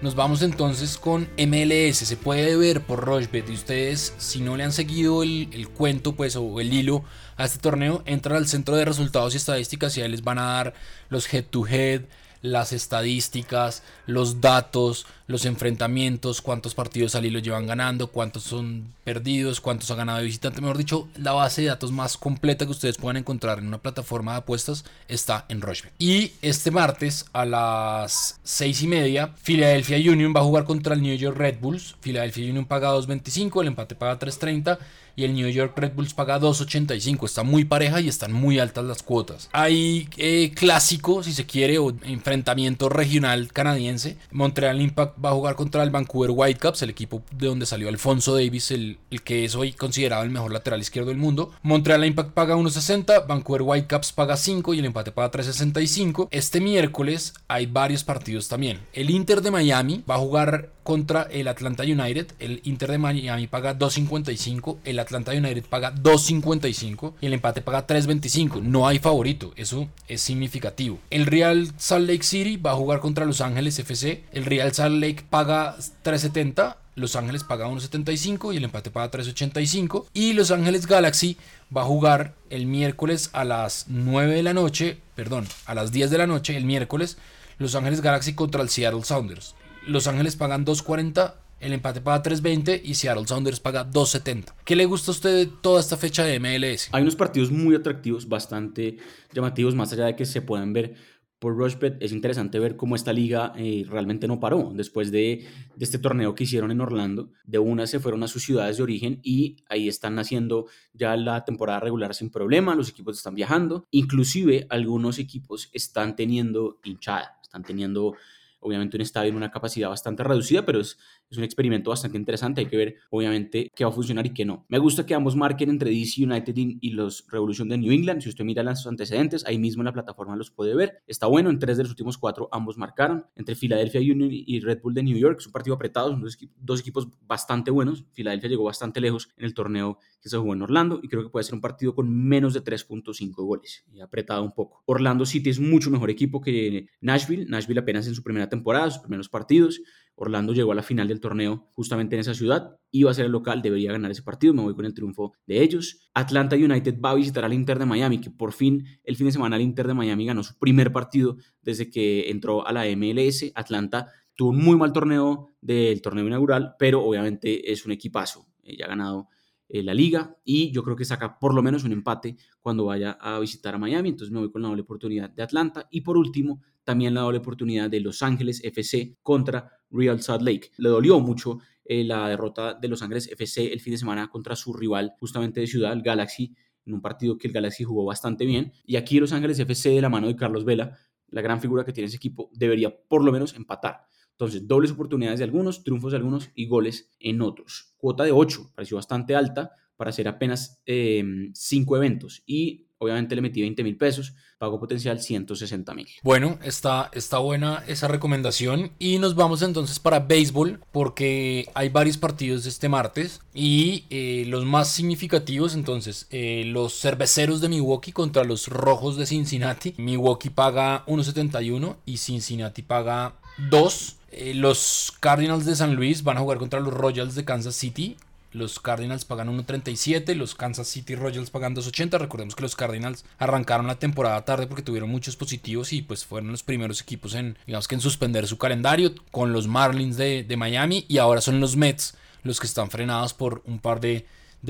nos 0.00 0.14
vamos 0.14 0.40
entonces 0.40 0.96
con 0.96 1.28
MLS. 1.36 1.98
Se 1.98 2.16
puede 2.16 2.56
ver 2.56 2.80
por 2.80 3.04
Rochebet. 3.04 3.48
Y 3.50 3.52
ustedes, 3.52 4.14
si 4.16 4.40
no 4.40 4.56
le 4.56 4.64
han 4.64 4.72
seguido 4.72 5.22
el, 5.22 5.68
cuento, 5.76 6.16
pues, 6.16 6.34
o 6.34 6.60
el 6.60 6.72
hilo 6.72 7.04
a 7.36 7.44
este 7.44 7.58
torneo, 7.58 8.02
entran 8.06 8.36
al 8.36 8.48
centro 8.48 8.74
de 8.74 8.86
resultados 8.86 9.34
y 9.34 9.36
estadísticas 9.36 9.96
y 9.98 10.00
ahí 10.00 10.08
les 10.08 10.24
van 10.24 10.38
a 10.38 10.46
dar 10.46 10.74
los 11.10 11.32
head 11.32 11.44
to 11.44 11.66
head, 11.68 12.02
las 12.42 12.72
estadísticas, 12.72 13.82
los 14.06 14.40
datos, 14.40 15.06
los 15.26 15.46
enfrentamientos, 15.46 16.42
cuántos 16.42 16.74
partidos 16.74 17.14
al 17.14 17.24
hilo 17.24 17.38
llevan 17.38 17.66
ganando, 17.66 18.08
cuántos 18.08 18.42
son 18.42 18.92
perdidos, 19.04 19.60
cuántos 19.60 19.90
ha 19.90 19.94
ganado 19.94 20.18
de 20.18 20.24
visitante. 20.24 20.60
Mejor 20.60 20.76
dicho, 20.76 21.08
la 21.16 21.32
base 21.32 21.62
de 21.62 21.68
datos 21.68 21.92
más 21.92 22.16
completa 22.16 22.66
que 22.66 22.72
ustedes 22.72 22.98
pueden 22.98 23.18
encontrar 23.18 23.58
en 23.58 23.68
una 23.68 23.78
plataforma 23.78 24.32
de 24.32 24.38
apuestas 24.38 24.84
está 25.08 25.46
en 25.48 25.62
Rochebet. 25.62 25.92
Y 25.98 26.32
este 26.42 26.70
martes 26.70 27.26
a 27.32 27.44
las 27.44 28.40
6 28.42 28.82
y 28.82 28.86
media, 28.88 29.34
Philadelphia 29.42 29.98
Union 30.12 30.34
va 30.36 30.40
a 30.40 30.44
jugar 30.44 30.64
contra 30.64 30.94
el 30.94 31.02
New 31.02 31.16
York 31.16 31.36
Red 31.36 31.60
Bulls. 31.60 31.96
Philadelphia 32.00 32.50
Union 32.50 32.66
paga 32.66 32.92
2.25, 32.92 33.62
el 33.62 33.68
empate 33.68 33.94
paga 33.94 34.18
3.30 34.18 34.78
y 35.16 35.24
el 35.24 35.34
New 35.34 35.48
York 35.48 35.76
Red 35.76 35.92
Bulls 35.94 36.14
paga 36.14 36.40
2.85. 36.40 37.24
Está 37.24 37.42
muy 37.42 37.64
pareja 37.64 38.00
y 38.00 38.08
están 38.08 38.32
muy 38.32 38.58
altas 38.58 38.84
las 38.84 39.02
cuotas. 39.02 39.48
Hay 39.52 40.08
eh, 40.16 40.52
clásico, 40.54 41.22
si 41.22 41.32
se 41.32 41.46
quiere, 41.46 41.78
o 41.78 41.92
enfrentamiento 42.04 42.88
regional 42.88 43.52
canadiense. 43.52 44.16
Montreal 44.30 44.80
Impact 44.80 45.24
va 45.24 45.30
a 45.30 45.34
jugar 45.34 45.54
contra 45.54 45.82
el 45.82 45.90
Vancouver 45.90 46.30
Whitecaps, 46.32 46.82
el 46.82 46.90
equipo 46.90 47.22
de 47.36 47.46
donde 47.46 47.66
salió 47.66 47.88
Alfonso 47.88 48.34
Davis, 48.34 48.70
el, 48.70 48.98
el 49.10 49.22
que 49.22 49.44
es 49.44 49.54
hoy 49.54 49.72
considerado 49.72 50.22
el 50.22 50.30
mejor 50.30 50.52
lateral 50.52 50.80
izquierdo 50.80 51.10
del 51.10 51.18
mundo. 51.18 51.52
Montreal 51.62 52.04
Impact 52.04 52.30
paga 52.30 52.56
1.60, 52.56 53.26
Vancouver 53.26 53.62
Whitecaps 53.62 54.12
paga 54.12 54.36
5 54.36 54.74
y 54.74 54.78
el 54.78 54.84
empate 54.86 55.12
paga 55.12 55.30
3.65. 55.30 56.28
Este 56.30 56.60
miércoles 56.60 57.34
hay 57.48 57.66
varios 57.66 58.04
partidos 58.04 58.48
también. 58.48 58.80
El 58.92 59.10
Inter 59.10 59.42
de 59.42 59.50
Miami 59.50 60.02
va 60.08 60.16
a 60.16 60.18
jugar 60.18 60.70
contra 60.82 61.22
el 61.30 61.48
Atlanta 61.48 61.82
United. 61.82 62.32
El 62.38 62.60
Inter 62.64 62.90
de 62.90 62.98
Miami 62.98 63.46
paga 63.46 63.78
2.55, 63.78 64.78
el 64.84 64.98
Atlanta 65.02 65.32
United 65.32 65.64
paga 65.64 65.94
2.55 65.94 67.14
y 67.20 67.26
el 67.26 67.34
empate 67.34 67.60
paga 67.60 67.86
3.25. 67.86 68.62
No 68.62 68.88
hay 68.88 68.98
favorito, 68.98 69.52
eso 69.56 69.88
es 70.08 70.20
significativo. 70.22 70.98
El 71.10 71.26
Real 71.26 71.72
Salt 71.76 72.08
Lake 72.08 72.22
City 72.22 72.56
va 72.56 72.72
a 72.72 72.76
jugar 72.76 73.00
contra 73.00 73.26
Los 73.26 73.40
Ángeles 73.40 73.78
FC. 73.78 74.24
El 74.32 74.44
Real 74.44 74.72
Salt 74.72 75.00
Lake 75.00 75.24
paga 75.28 75.76
3.70. 76.04 76.76
Los 76.94 77.16
Ángeles 77.16 77.42
paga 77.42 77.68
1.75 77.68 78.52
y 78.52 78.58
el 78.58 78.64
empate 78.64 78.90
paga 78.90 79.10
3.85. 79.10 80.06
Y 80.12 80.34
Los 80.34 80.50
Ángeles 80.50 80.86
Galaxy 80.86 81.36
va 81.74 81.82
a 81.82 81.86
jugar 81.86 82.34
el 82.50 82.66
miércoles 82.66 83.30
a 83.32 83.44
las 83.44 83.86
9 83.88 84.34
de 84.34 84.42
la 84.42 84.52
noche, 84.52 84.98
perdón, 85.14 85.48
a 85.66 85.74
las 85.74 85.92
10 85.92 86.10
de 86.10 86.18
la 86.18 86.26
noche, 86.26 86.56
el 86.56 86.64
miércoles, 86.64 87.16
Los 87.58 87.74
Ángeles 87.74 88.02
Galaxy 88.02 88.34
contra 88.34 88.62
el 88.62 88.68
Seattle 88.68 89.04
Sounders. 89.04 89.54
Los 89.86 90.06
Ángeles 90.06 90.36
pagan 90.36 90.64
2.40, 90.64 91.34
el 91.62 91.72
empate 91.72 92.00
paga 92.00 92.22
3.20 92.22 92.80
y 92.82 92.94
Seattle 92.94 93.26
Sounders 93.26 93.60
paga 93.60 93.88
2.70. 93.88 94.54
¿Qué 94.64 94.74
le 94.74 94.84
gusta 94.84 95.12
a 95.12 95.14
usted 95.14 95.36
de 95.36 95.46
toda 95.46 95.80
esta 95.80 95.96
fecha 95.96 96.24
de 96.24 96.40
MLS? 96.40 96.88
Hay 96.92 97.02
unos 97.02 97.16
partidos 97.16 97.52
muy 97.52 97.74
atractivos, 97.76 98.28
bastante 98.28 98.98
llamativos, 99.32 99.74
más 99.74 99.92
allá 99.92 100.06
de 100.06 100.16
que 100.16 100.26
se 100.26 100.42
puedan 100.42 100.72
ver 100.72 100.94
por 101.38 101.56
Rushbet. 101.56 102.02
Es 102.02 102.10
interesante 102.10 102.58
ver 102.58 102.76
cómo 102.76 102.96
esta 102.96 103.12
liga 103.12 103.52
eh, 103.56 103.84
realmente 103.88 104.26
no 104.26 104.40
paró. 104.40 104.72
Después 104.74 105.12
de, 105.12 105.46
de, 105.76 105.84
este 105.84 105.98
torneo 105.98 106.34
que 106.34 106.44
hicieron 106.44 106.72
en 106.72 106.80
Orlando, 106.80 107.30
de 107.44 107.60
una 107.60 107.86
se 107.86 108.00
fueron 108.00 108.24
a 108.24 108.28
sus 108.28 108.42
ciudades 108.42 108.78
de 108.78 108.82
origen 108.82 109.20
y 109.22 109.58
ahí 109.68 109.86
están 109.86 110.18
haciendo 110.18 110.66
ya 110.92 111.16
la 111.16 111.44
temporada 111.44 111.78
regular 111.78 112.12
sin 112.14 112.30
problema. 112.30 112.74
Los 112.74 112.88
equipos 112.88 113.18
están 113.18 113.36
viajando. 113.36 113.86
Inclusive 113.92 114.66
algunos 114.68 115.20
equipos 115.20 115.70
están 115.72 116.16
teniendo 116.16 116.80
hinchada, 116.82 117.38
están 117.42 117.62
teniendo 117.62 118.14
obviamente 118.62 118.96
un 118.96 119.02
estadio 119.02 119.30
en 119.30 119.36
una 119.36 119.50
capacidad 119.50 119.88
bastante 119.88 120.22
reducida, 120.22 120.64
pero 120.64 120.80
es, 120.80 120.96
es 121.32 121.38
un 121.38 121.44
experimento 121.44 121.90
bastante 121.90 122.18
interesante. 122.18 122.60
Hay 122.60 122.66
que 122.66 122.76
ver, 122.76 122.96
obviamente, 123.10 123.70
qué 123.74 123.84
va 123.84 123.90
a 123.90 123.92
funcionar 123.92 124.26
y 124.26 124.34
qué 124.34 124.44
no. 124.44 124.66
Me 124.68 124.78
gusta 124.78 125.04
que 125.06 125.14
ambos 125.14 125.34
marquen 125.34 125.70
entre 125.70 125.90
DC 125.90 126.22
United 126.24 126.54
y 126.56 126.90
los 126.90 127.26
Revolution 127.30 127.68
de 127.68 127.78
New 127.78 127.92
England. 127.92 128.20
Si 128.20 128.28
usted 128.28 128.44
mira 128.44 128.62
los 128.62 128.86
antecedentes, 128.86 129.44
ahí 129.46 129.58
mismo 129.58 129.82
en 129.82 129.86
la 129.86 129.92
plataforma 129.92 130.36
los 130.36 130.50
puede 130.50 130.74
ver. 130.74 131.02
Está 131.06 131.26
bueno, 131.26 131.50
en 131.50 131.58
tres 131.58 131.76
de 131.76 131.84
los 131.84 131.90
últimos 131.90 132.18
cuatro 132.18 132.48
ambos 132.52 132.76
marcaron. 132.76 133.26
Entre 133.34 133.54
Philadelphia 133.54 134.00
Union 134.00 134.28
y 134.30 134.60
Red 134.60 134.80
Bull 134.82 134.94
de 134.94 135.02
New 135.02 135.16
York, 135.16 135.38
es 135.40 135.46
un 135.46 135.52
partido 135.52 135.74
apretado, 135.74 136.10
son 136.10 136.24
dos, 136.56 136.80
equipos 136.80 137.08
bastante 137.26 137.70
buenos. 137.70 138.04
Philadelphia 138.12 138.50
llegó 138.50 138.64
bastante 138.64 139.00
lejos 139.00 139.30
en 139.36 139.44
el 139.44 139.54
torneo 139.54 139.98
que 140.20 140.28
se 140.28 140.36
jugó 140.36 140.52
en 140.52 140.62
Orlando 140.62 141.00
y 141.02 141.08
creo 141.08 141.22
que 141.22 141.30
puede 141.30 141.44
ser 141.44 141.54
un 141.54 141.60
partido 141.60 141.94
con 141.94 142.10
menos 142.10 142.54
de 142.54 142.62
3.5 142.62 143.34
goles 143.36 143.84
y 143.92 144.00
apretado 144.00 144.42
un 144.42 144.52
poco. 144.52 144.82
Orlando 144.86 145.24
City 145.24 145.50
es 145.50 145.58
mucho 145.58 145.90
mejor 145.90 146.10
equipo 146.10 146.40
que 146.40 146.88
Nashville. 147.00 147.46
Nashville 147.46 147.80
apenas 147.80 148.06
en 148.06 148.14
su 148.14 148.22
primera 148.22 148.48
temporada, 148.48 148.90
sus 148.90 149.02
primeros 149.02 149.28
partidos. 149.28 149.80
Orlando 150.14 150.52
llegó 150.52 150.72
a 150.72 150.74
la 150.74 150.82
final 150.82 151.08
del 151.08 151.20
torneo 151.20 151.68
justamente 151.72 152.16
en 152.16 152.20
esa 152.20 152.34
ciudad, 152.34 152.76
iba 152.90 153.10
a 153.10 153.14
ser 153.14 153.26
el 153.26 153.32
local, 153.32 153.62
debería 153.62 153.92
ganar 153.92 154.10
ese 154.10 154.22
partido, 154.22 154.54
me 154.54 154.62
voy 154.62 154.74
con 154.74 154.84
el 154.84 154.94
triunfo 154.94 155.32
de 155.46 155.62
ellos. 155.62 156.08
Atlanta 156.14 156.56
United 156.56 157.00
va 157.00 157.10
a 157.10 157.14
visitar 157.14 157.44
al 157.44 157.52
Inter 157.52 157.78
de 157.78 157.86
Miami, 157.86 158.20
que 158.20 158.30
por 158.30 158.52
fin 158.52 158.84
el 159.04 159.16
fin 159.16 159.26
de 159.26 159.32
semana 159.32 159.56
el 159.56 159.62
Inter 159.62 159.86
de 159.86 159.94
Miami 159.94 160.26
ganó 160.26 160.42
su 160.42 160.58
primer 160.58 160.92
partido 160.92 161.36
desde 161.62 161.90
que 161.90 162.30
entró 162.30 162.66
a 162.66 162.72
la 162.72 162.84
MLS. 162.96 163.52
Atlanta 163.54 164.08
tuvo 164.34 164.50
un 164.50 164.62
muy 164.62 164.76
mal 164.76 164.92
torneo 164.92 165.48
del 165.60 166.02
torneo 166.02 166.26
inaugural, 166.26 166.74
pero 166.78 167.04
obviamente 167.04 167.72
es 167.72 167.84
un 167.86 167.92
equipazo, 167.92 168.46
ya 168.62 168.84
ha 168.84 168.88
ganado 168.88 169.28
eh, 169.74 169.82
la 169.82 169.94
liga 169.94 170.36
y 170.44 170.70
yo 170.70 170.82
creo 170.82 170.96
que 170.96 171.06
saca 171.06 171.38
por 171.38 171.54
lo 171.54 171.62
menos 171.62 171.82
un 171.84 171.92
empate 171.92 172.36
cuando 172.60 172.84
vaya 172.84 173.12
a 173.12 173.38
visitar 173.38 173.74
a 173.74 173.78
Miami, 173.78 174.10
entonces 174.10 174.30
me 174.30 174.38
voy 174.38 174.52
con 174.52 174.60
la 174.60 174.68
doble 174.68 174.82
oportunidad 174.82 175.30
de 175.30 175.42
Atlanta 175.42 175.88
y 175.90 176.02
por 176.02 176.18
último 176.18 176.60
también 176.84 177.14
la 177.14 177.22
doble 177.22 177.38
oportunidad 177.38 177.88
de 177.88 178.00
Los 178.00 178.22
Ángeles 178.22 178.62
FC 178.62 179.16
contra 179.22 179.70
Real 179.90 180.20
Salt 180.20 180.42
Lake. 180.42 180.72
Le 180.76 180.90
dolió 180.90 181.20
mucho 181.20 181.60
eh, 181.86 182.04
la 182.04 182.28
derrota 182.28 182.74
de 182.74 182.86
Los 182.86 183.00
Ángeles 183.00 183.28
FC 183.28 183.72
el 183.72 183.80
fin 183.80 183.94
de 183.94 183.98
semana 183.98 184.28
contra 184.28 184.56
su 184.56 184.74
rival 184.74 185.14
justamente 185.18 185.60
de 185.60 185.66
ciudad, 185.66 185.94
el 185.94 186.02
Galaxy, 186.02 186.54
en 186.84 186.92
un 186.92 187.00
partido 187.00 187.38
que 187.38 187.48
el 187.48 187.54
Galaxy 187.54 187.84
jugó 187.84 188.04
bastante 188.04 188.44
bien 188.44 188.74
y 188.84 188.96
aquí 188.96 189.20
Los 189.20 189.32
Ángeles 189.32 189.58
FC 189.58 189.88
de 189.88 190.02
la 190.02 190.10
mano 190.10 190.26
de 190.26 190.36
Carlos 190.36 190.66
Vela, 190.66 190.98
la 191.28 191.40
gran 191.40 191.62
figura 191.62 191.82
que 191.82 191.94
tiene 191.94 192.08
ese 192.08 192.16
equipo, 192.16 192.50
debería 192.52 192.94
por 193.08 193.24
lo 193.24 193.32
menos 193.32 193.54
empatar. 193.54 194.02
Entonces, 194.42 194.66
dobles 194.66 194.90
oportunidades 194.90 195.38
de 195.38 195.44
algunos, 195.44 195.84
triunfos 195.84 196.10
de 196.10 196.16
algunos 196.16 196.50
y 196.56 196.66
goles 196.66 197.12
en 197.20 197.42
otros. 197.42 197.94
Cuota 197.96 198.24
de 198.24 198.32
8, 198.32 198.72
pareció 198.74 198.96
bastante 198.96 199.36
alta 199.36 199.70
para 199.96 200.10
hacer 200.10 200.26
apenas 200.26 200.82
5 200.84 200.84
em, 200.86 202.02
eventos. 202.02 202.42
Y 202.44 202.88
obviamente 202.98 203.36
le 203.36 203.42
metí 203.42 203.60
20 203.60 203.84
mil 203.84 203.96
pesos, 203.96 204.34
pago 204.58 204.80
potencial 204.80 205.20
160 205.20 205.94
mil. 205.94 206.08
Bueno, 206.24 206.58
está, 206.64 207.08
está 207.12 207.38
buena 207.38 207.84
esa 207.86 208.08
recomendación 208.08 208.90
y 208.98 209.18
nos 209.18 209.36
vamos 209.36 209.62
entonces 209.62 210.00
para 210.00 210.18
béisbol 210.18 210.80
porque 210.90 211.68
hay 211.74 211.88
varios 211.88 212.16
partidos 212.16 212.66
este 212.66 212.88
martes 212.88 213.42
y 213.54 214.06
eh, 214.10 214.44
los 214.48 214.64
más 214.64 214.88
significativos 214.88 215.74
entonces 215.74 216.26
eh, 216.30 216.64
los 216.66 216.98
cerveceros 216.98 217.60
de 217.60 217.68
Milwaukee 217.68 218.10
contra 218.10 218.42
los 218.42 218.66
rojos 218.66 219.16
de 219.16 219.26
Cincinnati. 219.26 219.94
Milwaukee 219.98 220.50
paga 220.50 221.06
1.71 221.06 221.98
y 222.06 222.16
Cincinnati 222.16 222.82
paga 222.82 223.36
2. 223.56 224.16
Eh, 224.32 224.54
los 224.54 225.12
Cardinals 225.20 225.64
de 225.66 225.76
San 225.76 225.94
Luis 225.94 226.22
van 226.22 226.38
a 226.38 226.40
jugar 226.40 226.58
contra 226.58 226.80
los 226.80 226.92
Royals 226.92 227.34
de 227.34 227.44
Kansas 227.44 227.74
City. 227.74 228.16
Los 228.52 228.80
Cardinals 228.80 229.24
pagan 229.24 229.48
1.37, 229.48 230.34
los 230.34 230.54
Kansas 230.54 230.86
City 230.86 231.14
Royals 231.14 231.50
pagan 231.50 231.74
2.80. 231.74 232.18
Recordemos 232.18 232.54
que 232.54 232.62
los 232.62 232.76
Cardinals 232.76 233.24
arrancaron 233.38 233.86
la 233.86 233.98
temporada 233.98 234.44
tarde 234.44 234.66
porque 234.66 234.82
tuvieron 234.82 235.08
muchos 235.08 235.36
positivos 235.36 235.92
y 235.94 236.02
pues 236.02 236.26
fueron 236.26 236.50
los 236.50 236.62
primeros 236.62 237.00
equipos 237.00 237.34
en, 237.34 237.56
digamos 237.66 237.88
que 237.88 237.94
en 237.94 238.02
suspender 238.02 238.46
su 238.46 238.58
calendario 238.58 239.14
con 239.30 239.54
los 239.54 239.68
Marlins 239.68 240.18
de, 240.18 240.54
Miami 240.58 241.06
y 241.08 241.16
ahora 241.16 241.40
son 241.40 241.60
los 241.60 241.76
Mets 241.76 242.14
los 242.42 242.60
que 242.60 242.66
están 242.66 242.90
frenados 242.90 243.32
por 243.32 243.62
un 243.64 243.78
par 243.78 244.00
de, 244.00 244.26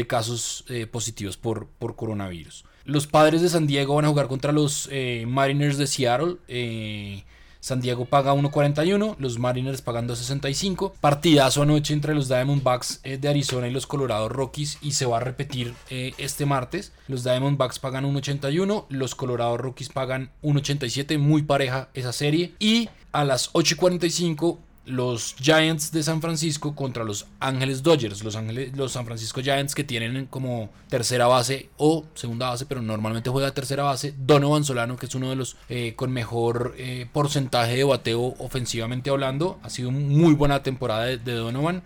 casos 0.07 0.65
eh, 0.69 0.87
positivos 0.87 1.37
por, 1.37 1.67
por 1.67 1.97
coronavirus. 1.97 2.65
Los 2.85 3.09
padres 3.09 3.43
de 3.43 3.49
San 3.49 3.67
Diego 3.67 3.97
van 3.97 4.05
a 4.05 4.09
jugar 4.09 4.29
contra 4.29 4.53
los 4.53 4.89
eh, 4.93 5.25
Mariners 5.27 5.77
de 5.77 5.87
Seattle. 5.89 6.37
San 7.63 7.81
Diego 7.81 8.07
paga 8.07 8.35
1.41, 8.35 9.15
los 9.21 9.39
Mariners 9.39 9.83
pagan 9.83 10.09
2.65. 10.09 10.95
Partidazo 11.01 11.63
anoche 11.63 11.95
entre 11.95 12.13
los 12.13 12.27
Diamondbacks 12.27 12.99
eh, 13.05 13.19
de 13.19 13.29
Arizona 13.29 13.69
y 13.69 13.71
los 13.71 13.87
Colorado 13.87 14.29
Rockies 14.29 14.79
y 14.83 14.91
se 14.91 15.07
va 15.07 15.19
a 15.19 15.21
repetir 15.21 15.73
eh, 15.89 16.13
este 16.19 16.45
martes. 16.45 16.93
Los 17.07 17.23
Diamondbacks 17.23 17.79
pagan 17.79 18.05
1.81, 18.05 18.87
los 18.89 19.15
Colorado 19.15 19.57
Rockies 19.59 19.91
pagan 19.91 20.33
1.87, 20.43 21.21
muy 21.21 21.43
pareja 21.43 21.89
esa 21.95 22.13
serie. 22.13 22.53
Y 22.59 22.89
a 23.13 23.25
las 23.25 23.53
8.45 23.53 24.59
los 24.85 25.37
Giants 25.39 25.93
de 25.93 26.03
San 26.03 26.21
Francisco 26.21 26.75
contra 26.75 27.05
los 27.05 27.27
Ángeles 27.39 27.83
Dodgers. 27.83 28.25
Los, 28.25 28.37
los 28.75 28.93
San 28.93 29.07
Francisco 29.07 29.41
Giants 29.41 29.75
que 29.75 29.85
tienen 29.85 30.27
como 30.27 30.71
tercera 30.89 31.27
base 31.27 31.71
o 31.77 32.05
segunda 32.15 32.51
base, 32.51 32.67
pero 32.67 32.83
normalmente 32.83 33.31
juega 33.31 33.53
tercera 33.53 33.85
base. 33.85 34.15
Donovan 34.19 34.65
Solano, 34.65 34.97
que 34.97 35.07
es 35.07 35.15
uno 35.15 35.31
de 35.31 35.37
los 35.37 35.57
eh, 35.69 35.95
con 35.95 36.11
mejor 36.11 36.75
eh, 36.79 37.07
porcentaje 37.13 37.77
de 37.77 37.85
bateo 37.85 38.35
ofensivamente 38.39 39.11
hablando. 39.11 39.61
Ha 39.63 39.71
sido 39.71 39.91
muy 39.91 40.35
buena 40.35 40.63
temporada 40.63 41.05
de, 41.05 41.19
Donovan. 41.19 41.83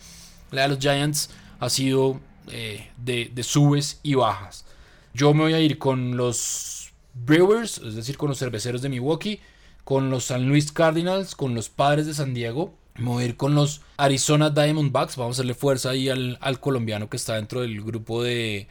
La 0.50 0.62
de 0.62 0.68
los 0.68 0.78
Giants 0.78 1.30
ha 1.60 1.68
sido 1.68 2.20
eh, 2.48 2.90
de, 2.96 3.30
de 3.34 3.42
subes 3.42 4.00
y 4.02 4.14
bajas. 4.14 4.64
Yo 5.12 5.34
me 5.34 5.42
voy 5.42 5.54
a 5.54 5.60
ir 5.60 5.78
con 5.78 6.16
los 6.16 6.92
Brewers, 7.14 7.78
es 7.78 7.94
decir, 7.94 8.16
con 8.16 8.28
los 8.28 8.38
cerveceros 8.38 8.82
de 8.82 8.88
Milwaukee, 8.88 9.40
con 9.84 10.10
los 10.10 10.24
San 10.24 10.48
Luis 10.48 10.72
Cardinals, 10.72 11.34
con 11.34 11.54
los 11.54 11.68
Padres 11.68 12.06
de 12.06 12.14
San 12.14 12.34
Diego 12.34 12.74
mover 12.98 13.36
con 13.36 13.54
los 13.54 13.82
Arizona 13.96 14.50
Diamondbacks. 14.50 15.16
Vamos 15.16 15.36
a 15.36 15.40
hacerle 15.40 15.54
fuerza 15.54 15.90
ahí 15.90 16.08
al, 16.08 16.60
colombiano 16.60 17.08
que 17.08 17.16
está 17.16 17.34
dentro 17.36 17.60
del 17.60 17.82
grupo 17.82 18.22
de, 18.22 18.68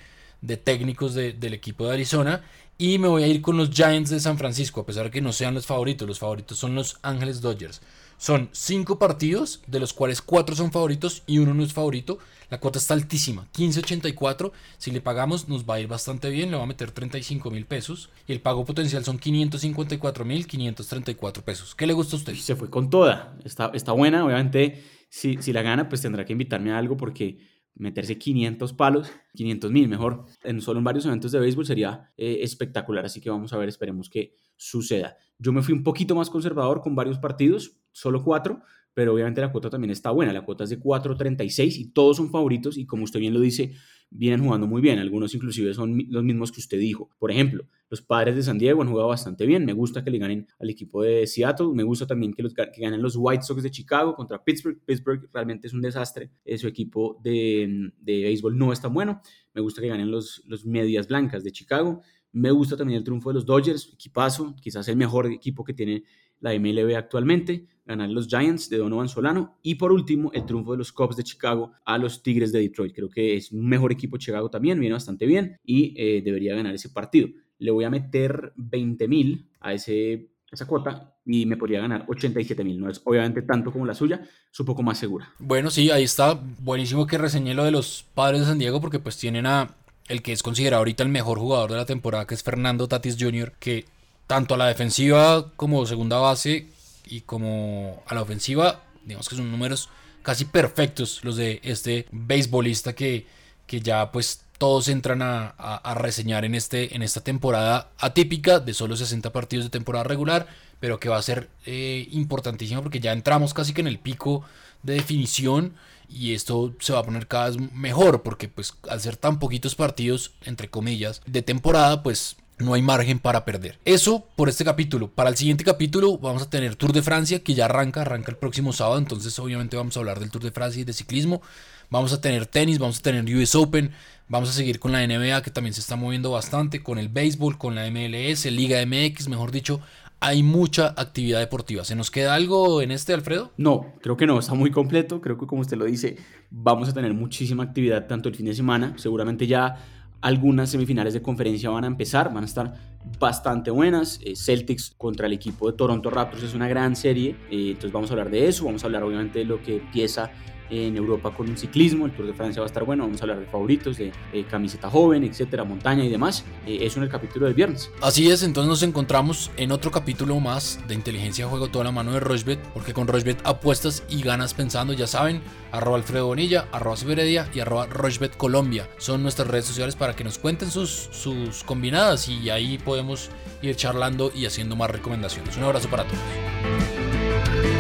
técnicos 0.64 1.14
del 1.14 1.54
equipo 1.54 1.86
de 1.86 1.94
Arizona. 1.94 2.44
Y 2.78 3.00
me 3.00 3.08
voy 3.08 3.24
a 3.24 3.28
ir 3.28 3.42
con 3.42 3.56
los 3.56 3.70
Giants 3.70 4.10
de 4.10 4.20
San 4.20 4.38
Francisco, 4.38 4.82
a 4.82 4.86
pesar 4.86 5.06
de 5.06 5.12
que 5.12 5.22
no 5.22 5.32
sean 5.32 5.54
los 5.54 5.66
favoritos. 5.66 6.08
Los 6.08 6.20
favoritos 6.20 6.58
son 6.58 6.76
los 6.76 6.98
Ángeles 7.04 7.40
Dodgers. 7.40 7.82
Son 8.18 8.50
cinco 8.52 9.00
partidos, 9.00 9.62
de 9.68 9.80
los 9.80 9.94
cuales 9.94 10.22
cuatro 10.22 10.56
son 10.56 10.72
favoritos 10.72 11.24
y 11.26 11.38
uno 11.40 11.54
no 11.54 11.64
es 11.64 11.74
favorito. 11.74 12.18
La 12.50 12.60
cuota 12.60 12.78
está 12.78 12.94
altísima, 12.94 13.48
15.84. 13.54 14.52
Si 14.78 14.92
le 14.92 15.02
pagamos, 15.02 15.48
nos 15.48 15.68
va 15.68 15.76
a 15.76 15.80
ir 15.80 15.88
bastante 15.88 16.30
bien. 16.30 16.52
Le 16.52 16.58
va 16.58 16.64
a 16.64 16.68
meter 16.68 16.92
35 16.92 17.50
mil 17.50 17.66
pesos. 17.66 18.10
Y 18.28 18.34
el 18.34 18.42
pago 18.42 18.66
potencial 18.66 19.04
son 19.04 19.20
554 19.20 20.26
mil 20.26 20.46
534 20.46 21.44
pesos. 21.44 21.76
¿Qué 21.76 21.88
le 21.88 21.94
gusta 21.94 22.16
a 22.16 22.20
usted? 22.20 22.36
Se 22.36 22.56
fue 22.56 22.70
con 22.70 22.90
toda. 22.90 23.38
Está, 23.44 23.72
está 23.74 23.94
buena. 23.94 24.26
Obviamente, 24.26 24.84
si, 25.10 25.42
si 25.42 25.54
la 25.54 25.62
gana, 25.62 25.90
pues 25.90 26.02
tendrá 26.02 26.26
que 26.26 26.34
invitarme 26.34 26.72
a 26.72 26.78
algo 26.78 26.98
porque 26.98 27.38
meterse 27.76 28.18
500 28.18 28.74
palos, 28.74 29.12
500 29.34 29.72
mil 29.72 29.88
mejor, 29.88 30.26
en 30.44 30.62
solo 30.62 30.80
en 30.80 30.86
varios 30.86 31.06
eventos 31.06 31.32
de 31.32 31.40
béisbol 31.40 31.66
sería 31.66 32.12
eh, 32.18 32.40
espectacular. 32.42 33.06
Así 33.06 33.22
que 33.22 33.30
vamos 33.30 33.54
a 33.54 33.58
ver, 33.58 33.70
esperemos 33.70 34.10
que 34.10 34.36
suceda. 34.56 35.18
Yo 35.38 35.52
me 35.52 35.62
fui 35.62 35.74
un 35.74 35.84
poquito 35.84 36.16
más 36.16 36.30
conservador 36.30 36.82
con 36.82 36.96
varios 36.96 37.20
partidos, 37.20 37.78
solo 37.92 38.24
cuatro, 38.24 38.62
pero 38.94 39.14
obviamente 39.14 39.42
la 39.42 39.52
cuota 39.52 39.70
también 39.70 39.92
está 39.92 40.12
buena. 40.12 40.32
La 40.32 40.42
cuota 40.42 40.64
es 40.64 40.70
de 40.70 40.80
4.36 40.80 41.78
y 41.78 41.92
todos 41.92 42.18
son 42.18 42.32
favoritos 42.32 42.78
y 42.78 42.86
como 42.86 43.04
usted 43.04 43.20
bien 43.20 43.34
lo 43.34 43.42
dice, 43.42 43.74
vienen 44.10 44.44
jugando 44.44 44.68
muy 44.68 44.82
bien. 44.82 45.00
Algunos 45.00 45.34
inclusive 45.36 45.74
son 45.74 45.98
los 46.10 46.24
mismos 46.24 46.52
que 46.52 46.60
usted 46.60 46.78
dijo. 46.80 47.10
Por 47.20 47.32
ejemplo, 47.32 47.66
los 47.90 48.02
padres 48.02 48.36
de 48.36 48.44
San 48.44 48.58
Diego 48.58 48.82
han 48.82 48.90
jugado 48.90 49.10
bastante 49.10 49.46
bien. 49.46 49.66
Me 49.66 49.74
gusta 49.74 50.04
que 50.04 50.12
le 50.12 50.18
ganen 50.18 50.48
al 50.60 50.70
equipo 50.70 51.04
de 51.04 51.28
Seattle. 51.28 51.68
Me 51.74 51.84
gusta 51.84 52.08
también 52.08 52.34
que, 52.34 52.44
los, 52.44 52.54
ganen 52.54 53.02
los 53.02 53.16
White 53.18 53.44
Sox 53.44 53.64
de 53.64 53.72
Chicago 53.72 54.16
contra 54.16 54.44
Pittsburgh. 54.44 54.80
Pittsburgh 54.86 55.30
realmente 55.34 55.68
es 55.68 55.74
un 55.74 55.82
desastre. 55.82 56.32
Eh, 56.44 56.58
su 56.58 56.68
equipo 56.68 57.20
de, 57.24 57.92
de 58.00 58.24
béisbol 58.24 58.58
no 58.58 58.72
es 58.74 58.82
tan 58.82 58.94
bueno. 58.94 59.22
Me 59.54 59.62
gusta 59.62 59.82
que 59.82 59.88
ganen 59.88 60.12
los, 60.12 60.44
los 60.48 60.66
Medias 60.66 61.08
Blancas 61.08 61.44
de 61.44 61.52
Chicago. 61.52 62.02
Me 62.36 62.52
gusta 62.52 62.76
también 62.76 62.98
el 62.98 63.04
triunfo 63.06 63.30
de 63.30 63.36
los 63.36 63.46
Dodgers, 63.46 63.94
equipazo, 63.94 64.54
quizás 64.62 64.86
el 64.90 64.98
mejor 64.98 65.28
equipo 65.28 65.64
que 65.64 65.74
tiene 65.74 66.04
la 66.42 66.54
MLB 66.54 66.94
actualmente, 66.98 67.66
ganar 67.86 68.10
los 68.10 68.28
Giants 68.28 68.70
de 68.70 68.78
Donovan 68.78 69.08
Solano 69.08 69.58
y 69.62 69.76
por 69.76 69.94
último 69.94 70.34
el 70.34 70.46
triunfo 70.46 70.74
de 70.74 70.80
los 70.80 70.92
Cubs 70.92 71.16
de 71.16 71.24
Chicago 71.24 71.72
a 71.86 71.98
los 71.98 72.22
Tigres 72.22 72.52
de 72.52 72.60
Detroit. 72.60 72.94
Creo 72.94 73.10
que 73.10 73.38
es 73.38 73.54
un 73.54 73.66
mejor 73.66 73.94
equipo 73.94 74.18
Chicago 74.18 74.50
también, 74.50 74.82
viene 74.82 74.92
bastante 74.92 75.26
bien 75.26 75.58
y 75.64 75.94
eh, 75.96 76.22
debería 76.26 76.56
ganar 76.56 76.76
ese 76.76 76.90
partido. 76.90 77.30
Le 77.58 77.72
voy 77.72 77.86
a 77.86 77.90
meter 77.90 78.52
20 78.58 79.08
mil 79.08 79.50
a 79.62 79.72
ese, 79.74 80.32
esa 80.52 80.68
cuota 80.68 81.16
y 81.26 81.46
me 81.46 81.56
podría 81.56 81.80
ganar 81.80 82.04
87 82.10 82.66
mil. 82.66 82.82
No 82.82 82.90
es 82.90 83.02
obviamente 83.06 83.44
tanto 83.44 83.72
como 83.72 83.86
la 83.86 83.94
suya, 83.94 84.28
es 84.52 84.60
un 84.60 84.66
poco 84.66 84.84
más 84.84 84.98
segura. 84.98 85.34
Bueno, 85.40 85.72
sí, 85.72 85.90
ahí 85.90 86.04
está. 86.04 86.38
Buenísimo 86.60 87.08
que 87.08 87.18
reseñé 87.18 87.54
lo 87.54 87.64
de 87.64 87.72
los 87.72 88.06
padres 88.14 88.42
de 88.42 88.48
San 88.48 88.60
Diego 88.60 88.82
porque 88.82 89.00
pues 89.00 89.18
tienen 89.18 89.46
a 89.46 89.74
el 90.08 90.22
que 90.22 90.34
es 90.34 90.44
considerado 90.44 90.80
ahorita 90.80 91.04
el 91.04 91.10
mejor 91.10 91.40
jugador 91.40 91.72
de 91.72 91.78
la 91.78 91.86
temporada, 91.86 92.28
que 92.28 92.36
es 92.36 92.44
Fernando 92.44 92.88
Tatis 92.88 93.18
Jr., 93.20 93.54
que 93.60 93.86
tanto 94.28 94.56
a 94.56 94.58
la 94.58 94.68
defensiva 94.68 95.52
como 95.56 95.86
segunda 95.86 96.18
base 96.18 96.68
y 97.06 97.22
como 97.22 98.04
a 98.08 98.16
la 98.16 98.22
ofensiva, 98.22 98.84
digamos 99.04 99.30
que 99.30 99.36
son 99.36 99.52
números 99.52 99.90
casi 100.24 100.46
perfectos 100.46 101.24
los 101.24 101.38
de 101.38 101.60
este 101.64 102.08
beisbolista 102.12 102.94
que, 102.94 103.28
que 103.68 103.82
ya 103.82 104.12
pues 104.12 104.42
todos 104.58 104.88
entran 104.88 105.22
a, 105.22 105.94
reseñar 105.96 106.46
en, 106.46 106.56
este, 106.56 106.96
en 106.96 107.02
esta 107.02 107.22
temporada 107.22 107.92
atípica 108.00 108.60
de 108.60 108.74
solo 108.74 108.96
60 108.96 109.32
partidos 109.32 109.66
de 109.66 109.70
temporada 109.70 110.04
regular, 110.06 110.48
pero 110.80 111.00
que 111.00 111.10
va 111.10 111.18
a 111.18 111.22
ser 111.22 111.50
eh, 111.66 112.08
importantísimo 112.12 112.82
porque 112.82 113.00
ya 113.00 113.12
entramos 113.12 113.54
casi 113.54 113.74
que 113.74 113.82
en 113.82 113.88
el 113.88 114.00
pico 114.00 114.44
de 114.82 114.94
definición 114.94 115.74
y 116.10 116.34
esto 116.34 116.74
se 116.80 116.94
va 116.94 117.00
a 117.00 117.04
poner 117.04 117.28
cada 117.28 117.50
vez 117.50 117.58
mejor 117.74 118.24
porque 118.24 118.48
pues 118.48 118.74
al 118.90 119.02
ser 119.02 119.18
tan 119.18 119.40
poquitos 119.40 119.76
partidos 119.76 120.32
entre 120.46 120.70
comillas 120.70 121.22
de 121.26 121.42
temporada 121.42 122.04
pues 122.04 122.38
no 122.58 122.74
hay 122.74 122.82
margen 122.82 123.20
para 123.20 123.44
perder. 123.44 123.78
Eso 123.86 124.26
por 124.36 124.48
este 124.48 124.64
capítulo. 124.64 125.10
Para 125.10 125.30
el 125.30 125.36
siguiente 125.36 125.64
capítulo 125.64 126.18
vamos 126.18 126.44
a 126.44 126.50
tener 126.50 126.76
Tour 126.76 126.94
de 126.94 127.02
Francia 127.02 127.40
que 127.44 127.54
ya 127.54 127.66
arranca, 127.66 128.02
arranca 128.02 128.32
el 128.32 128.38
próximo 128.38 128.74
sábado, 128.74 128.98
entonces 128.98 129.38
obviamente 129.40 129.78
vamos 129.78 129.98
a 129.98 130.00
hablar 130.00 130.20
del 130.20 130.32
Tour 130.32 130.44
de 130.44 130.52
Francia 130.52 130.82
y 130.82 130.86
de 130.86 130.94
ciclismo. 130.94 131.42
Vamos 131.90 132.14
a 132.14 132.22
tener 132.22 132.48
tenis, 132.48 132.80
vamos 132.80 133.00
a 133.00 133.02
tener 133.02 133.24
US 133.36 133.56
Open, 133.56 133.92
vamos 134.28 134.50
a 134.50 134.54
seguir 134.54 134.80
con 134.80 134.92
la 134.92 135.06
NBA 135.06 135.44
que 135.44 135.52
también 135.52 135.74
se 135.74 135.82
está 135.82 135.96
moviendo 135.96 136.32
bastante, 136.32 136.82
con 136.82 136.98
el 136.98 137.10
béisbol, 137.10 137.58
con 137.58 137.76
la 137.76 137.90
MLS, 137.92 138.46
Liga 138.46 138.84
MX, 138.86 139.28
mejor 139.28 139.52
dicho, 139.52 139.82
hay 140.26 140.42
mucha 140.42 140.88
actividad 140.98 141.40
deportiva. 141.40 141.84
¿Se 141.84 141.96
nos 141.96 142.10
queda 142.10 142.34
algo 142.34 142.82
en 142.82 142.90
este, 142.90 143.14
Alfredo? 143.14 143.52
No, 143.58 143.94
creo 144.02 144.18
que 144.18 144.26
no, 144.26 144.40
está 144.40 144.56
muy 144.56 144.72
completo. 144.72 145.22
Creo 145.22 145.38
que 145.38 145.46
como 145.46 145.62
usted 145.62 145.78
lo 145.78 145.86
dice, 145.86 146.18
vamos 146.50 146.90
a 146.90 146.94
tener 146.94 147.14
muchísima 147.14 147.64
actividad 147.64 148.08
tanto 148.08 148.28
el 148.30 148.34
fin 148.34 148.48
de 148.48 148.56
semana. 148.56 148.94
Seguramente 148.98 149.46
ya 149.46 149.78
algunas 150.22 150.72
semifinales 150.72 151.14
de 151.14 151.22
conferencia 151.22 151.70
van 151.70 151.84
a 151.84 151.88
empezar, 151.88 152.34
van 152.34 152.44
a 152.44 152.48
estar 152.48 152.74
bastante 153.20 153.70
buenas. 153.70 154.20
Eh, 154.24 154.36
Celtics 154.36 154.96
contra 154.98 155.28
el 155.28 155.34
equipo 155.34 155.70
de 155.70 155.78
Toronto 155.78 156.10
Raptors 156.10 156.42
es 156.42 156.56
una 156.56 156.68
gran 156.68 156.96
serie. 156.96 157.36
Eh, 157.52 157.68
entonces 157.68 157.92
vamos 157.92 158.10
a 158.10 158.14
hablar 158.14 158.32
de 158.32 158.48
eso, 158.48 158.66
vamos 158.66 158.84
a 158.84 158.88
hablar 158.88 159.04
obviamente 159.04 159.38
de 159.38 159.46
lo 159.46 159.62
que 159.62 159.78
empieza 159.78 160.32
en 160.70 160.96
Europa 160.98 161.32
con 161.32 161.50
un 161.50 161.58
ciclismo, 161.58 162.06
el 162.06 162.12
Tour 162.12 162.28
de 162.28 162.34
Francia 162.34 162.62
va 162.62 162.66
a 162.66 162.68
estar 162.68 162.84
bueno, 162.84 163.04
vamos 163.04 163.22
a 163.22 163.24
hablar 163.24 163.40
de 163.40 163.46
favoritos, 163.46 163.98
de 163.98 164.12
camiseta 164.50 164.90
joven, 164.90 165.24
etcétera, 165.24 165.64
montaña 165.64 166.04
y 166.04 166.10
demás. 166.10 166.46
Eh, 166.66 166.80
eso 166.82 167.00
en 167.00 167.04
el 167.04 167.10
capítulo 167.10 167.46
del 167.46 167.56
viernes. 167.56 167.92
Así 168.02 168.30
es, 168.30 168.44
entonces 168.44 168.70
nos 168.70 168.84
encontramos 168.84 169.52
en 169.58 169.72
otro 169.72 169.92
capítulo 169.92 170.40
más 170.40 170.80
de 170.88 170.96
Inteligencia 170.96 171.48
Juego 171.48 171.70
toda 171.70 171.86
la 171.86 171.92
mano 171.92 172.12
de 172.14 172.20
Rochbet, 172.20 172.60
porque 172.74 172.94
con 172.94 173.08
Rochbet 173.08 173.40
apuestas 173.44 174.04
y 174.10 174.22
ganas 174.22 174.54
pensando, 174.54 174.94
ya 174.94 175.08
saben, 175.08 175.42
arroba 175.72 175.98
Alfredo 175.98 176.28
Bonilla, 176.28 176.68
arroba 176.72 176.98
Siberedia 176.98 177.50
y 177.54 177.60
arroba 177.60 177.86
Rochbet 177.88 178.36
Colombia. 178.38 178.90
Son 178.98 179.22
nuestras 179.22 179.48
redes 179.48 179.66
sociales 179.66 179.96
para 179.96 180.16
que 180.16 180.24
nos 180.24 180.38
cuenten 180.38 180.72
sus, 180.72 181.10
sus 181.12 181.64
combinadas 181.64 182.28
y 182.30 182.50
ahí 182.50 182.78
podemos 182.78 183.30
ir 183.62 183.76
charlando 183.76 184.32
y 184.34 184.46
haciendo 184.46 184.76
más 184.76 184.90
recomendaciones. 184.90 185.58
Un 185.58 185.64
abrazo 185.64 185.90
para 185.90 186.04
todos. 186.04 187.75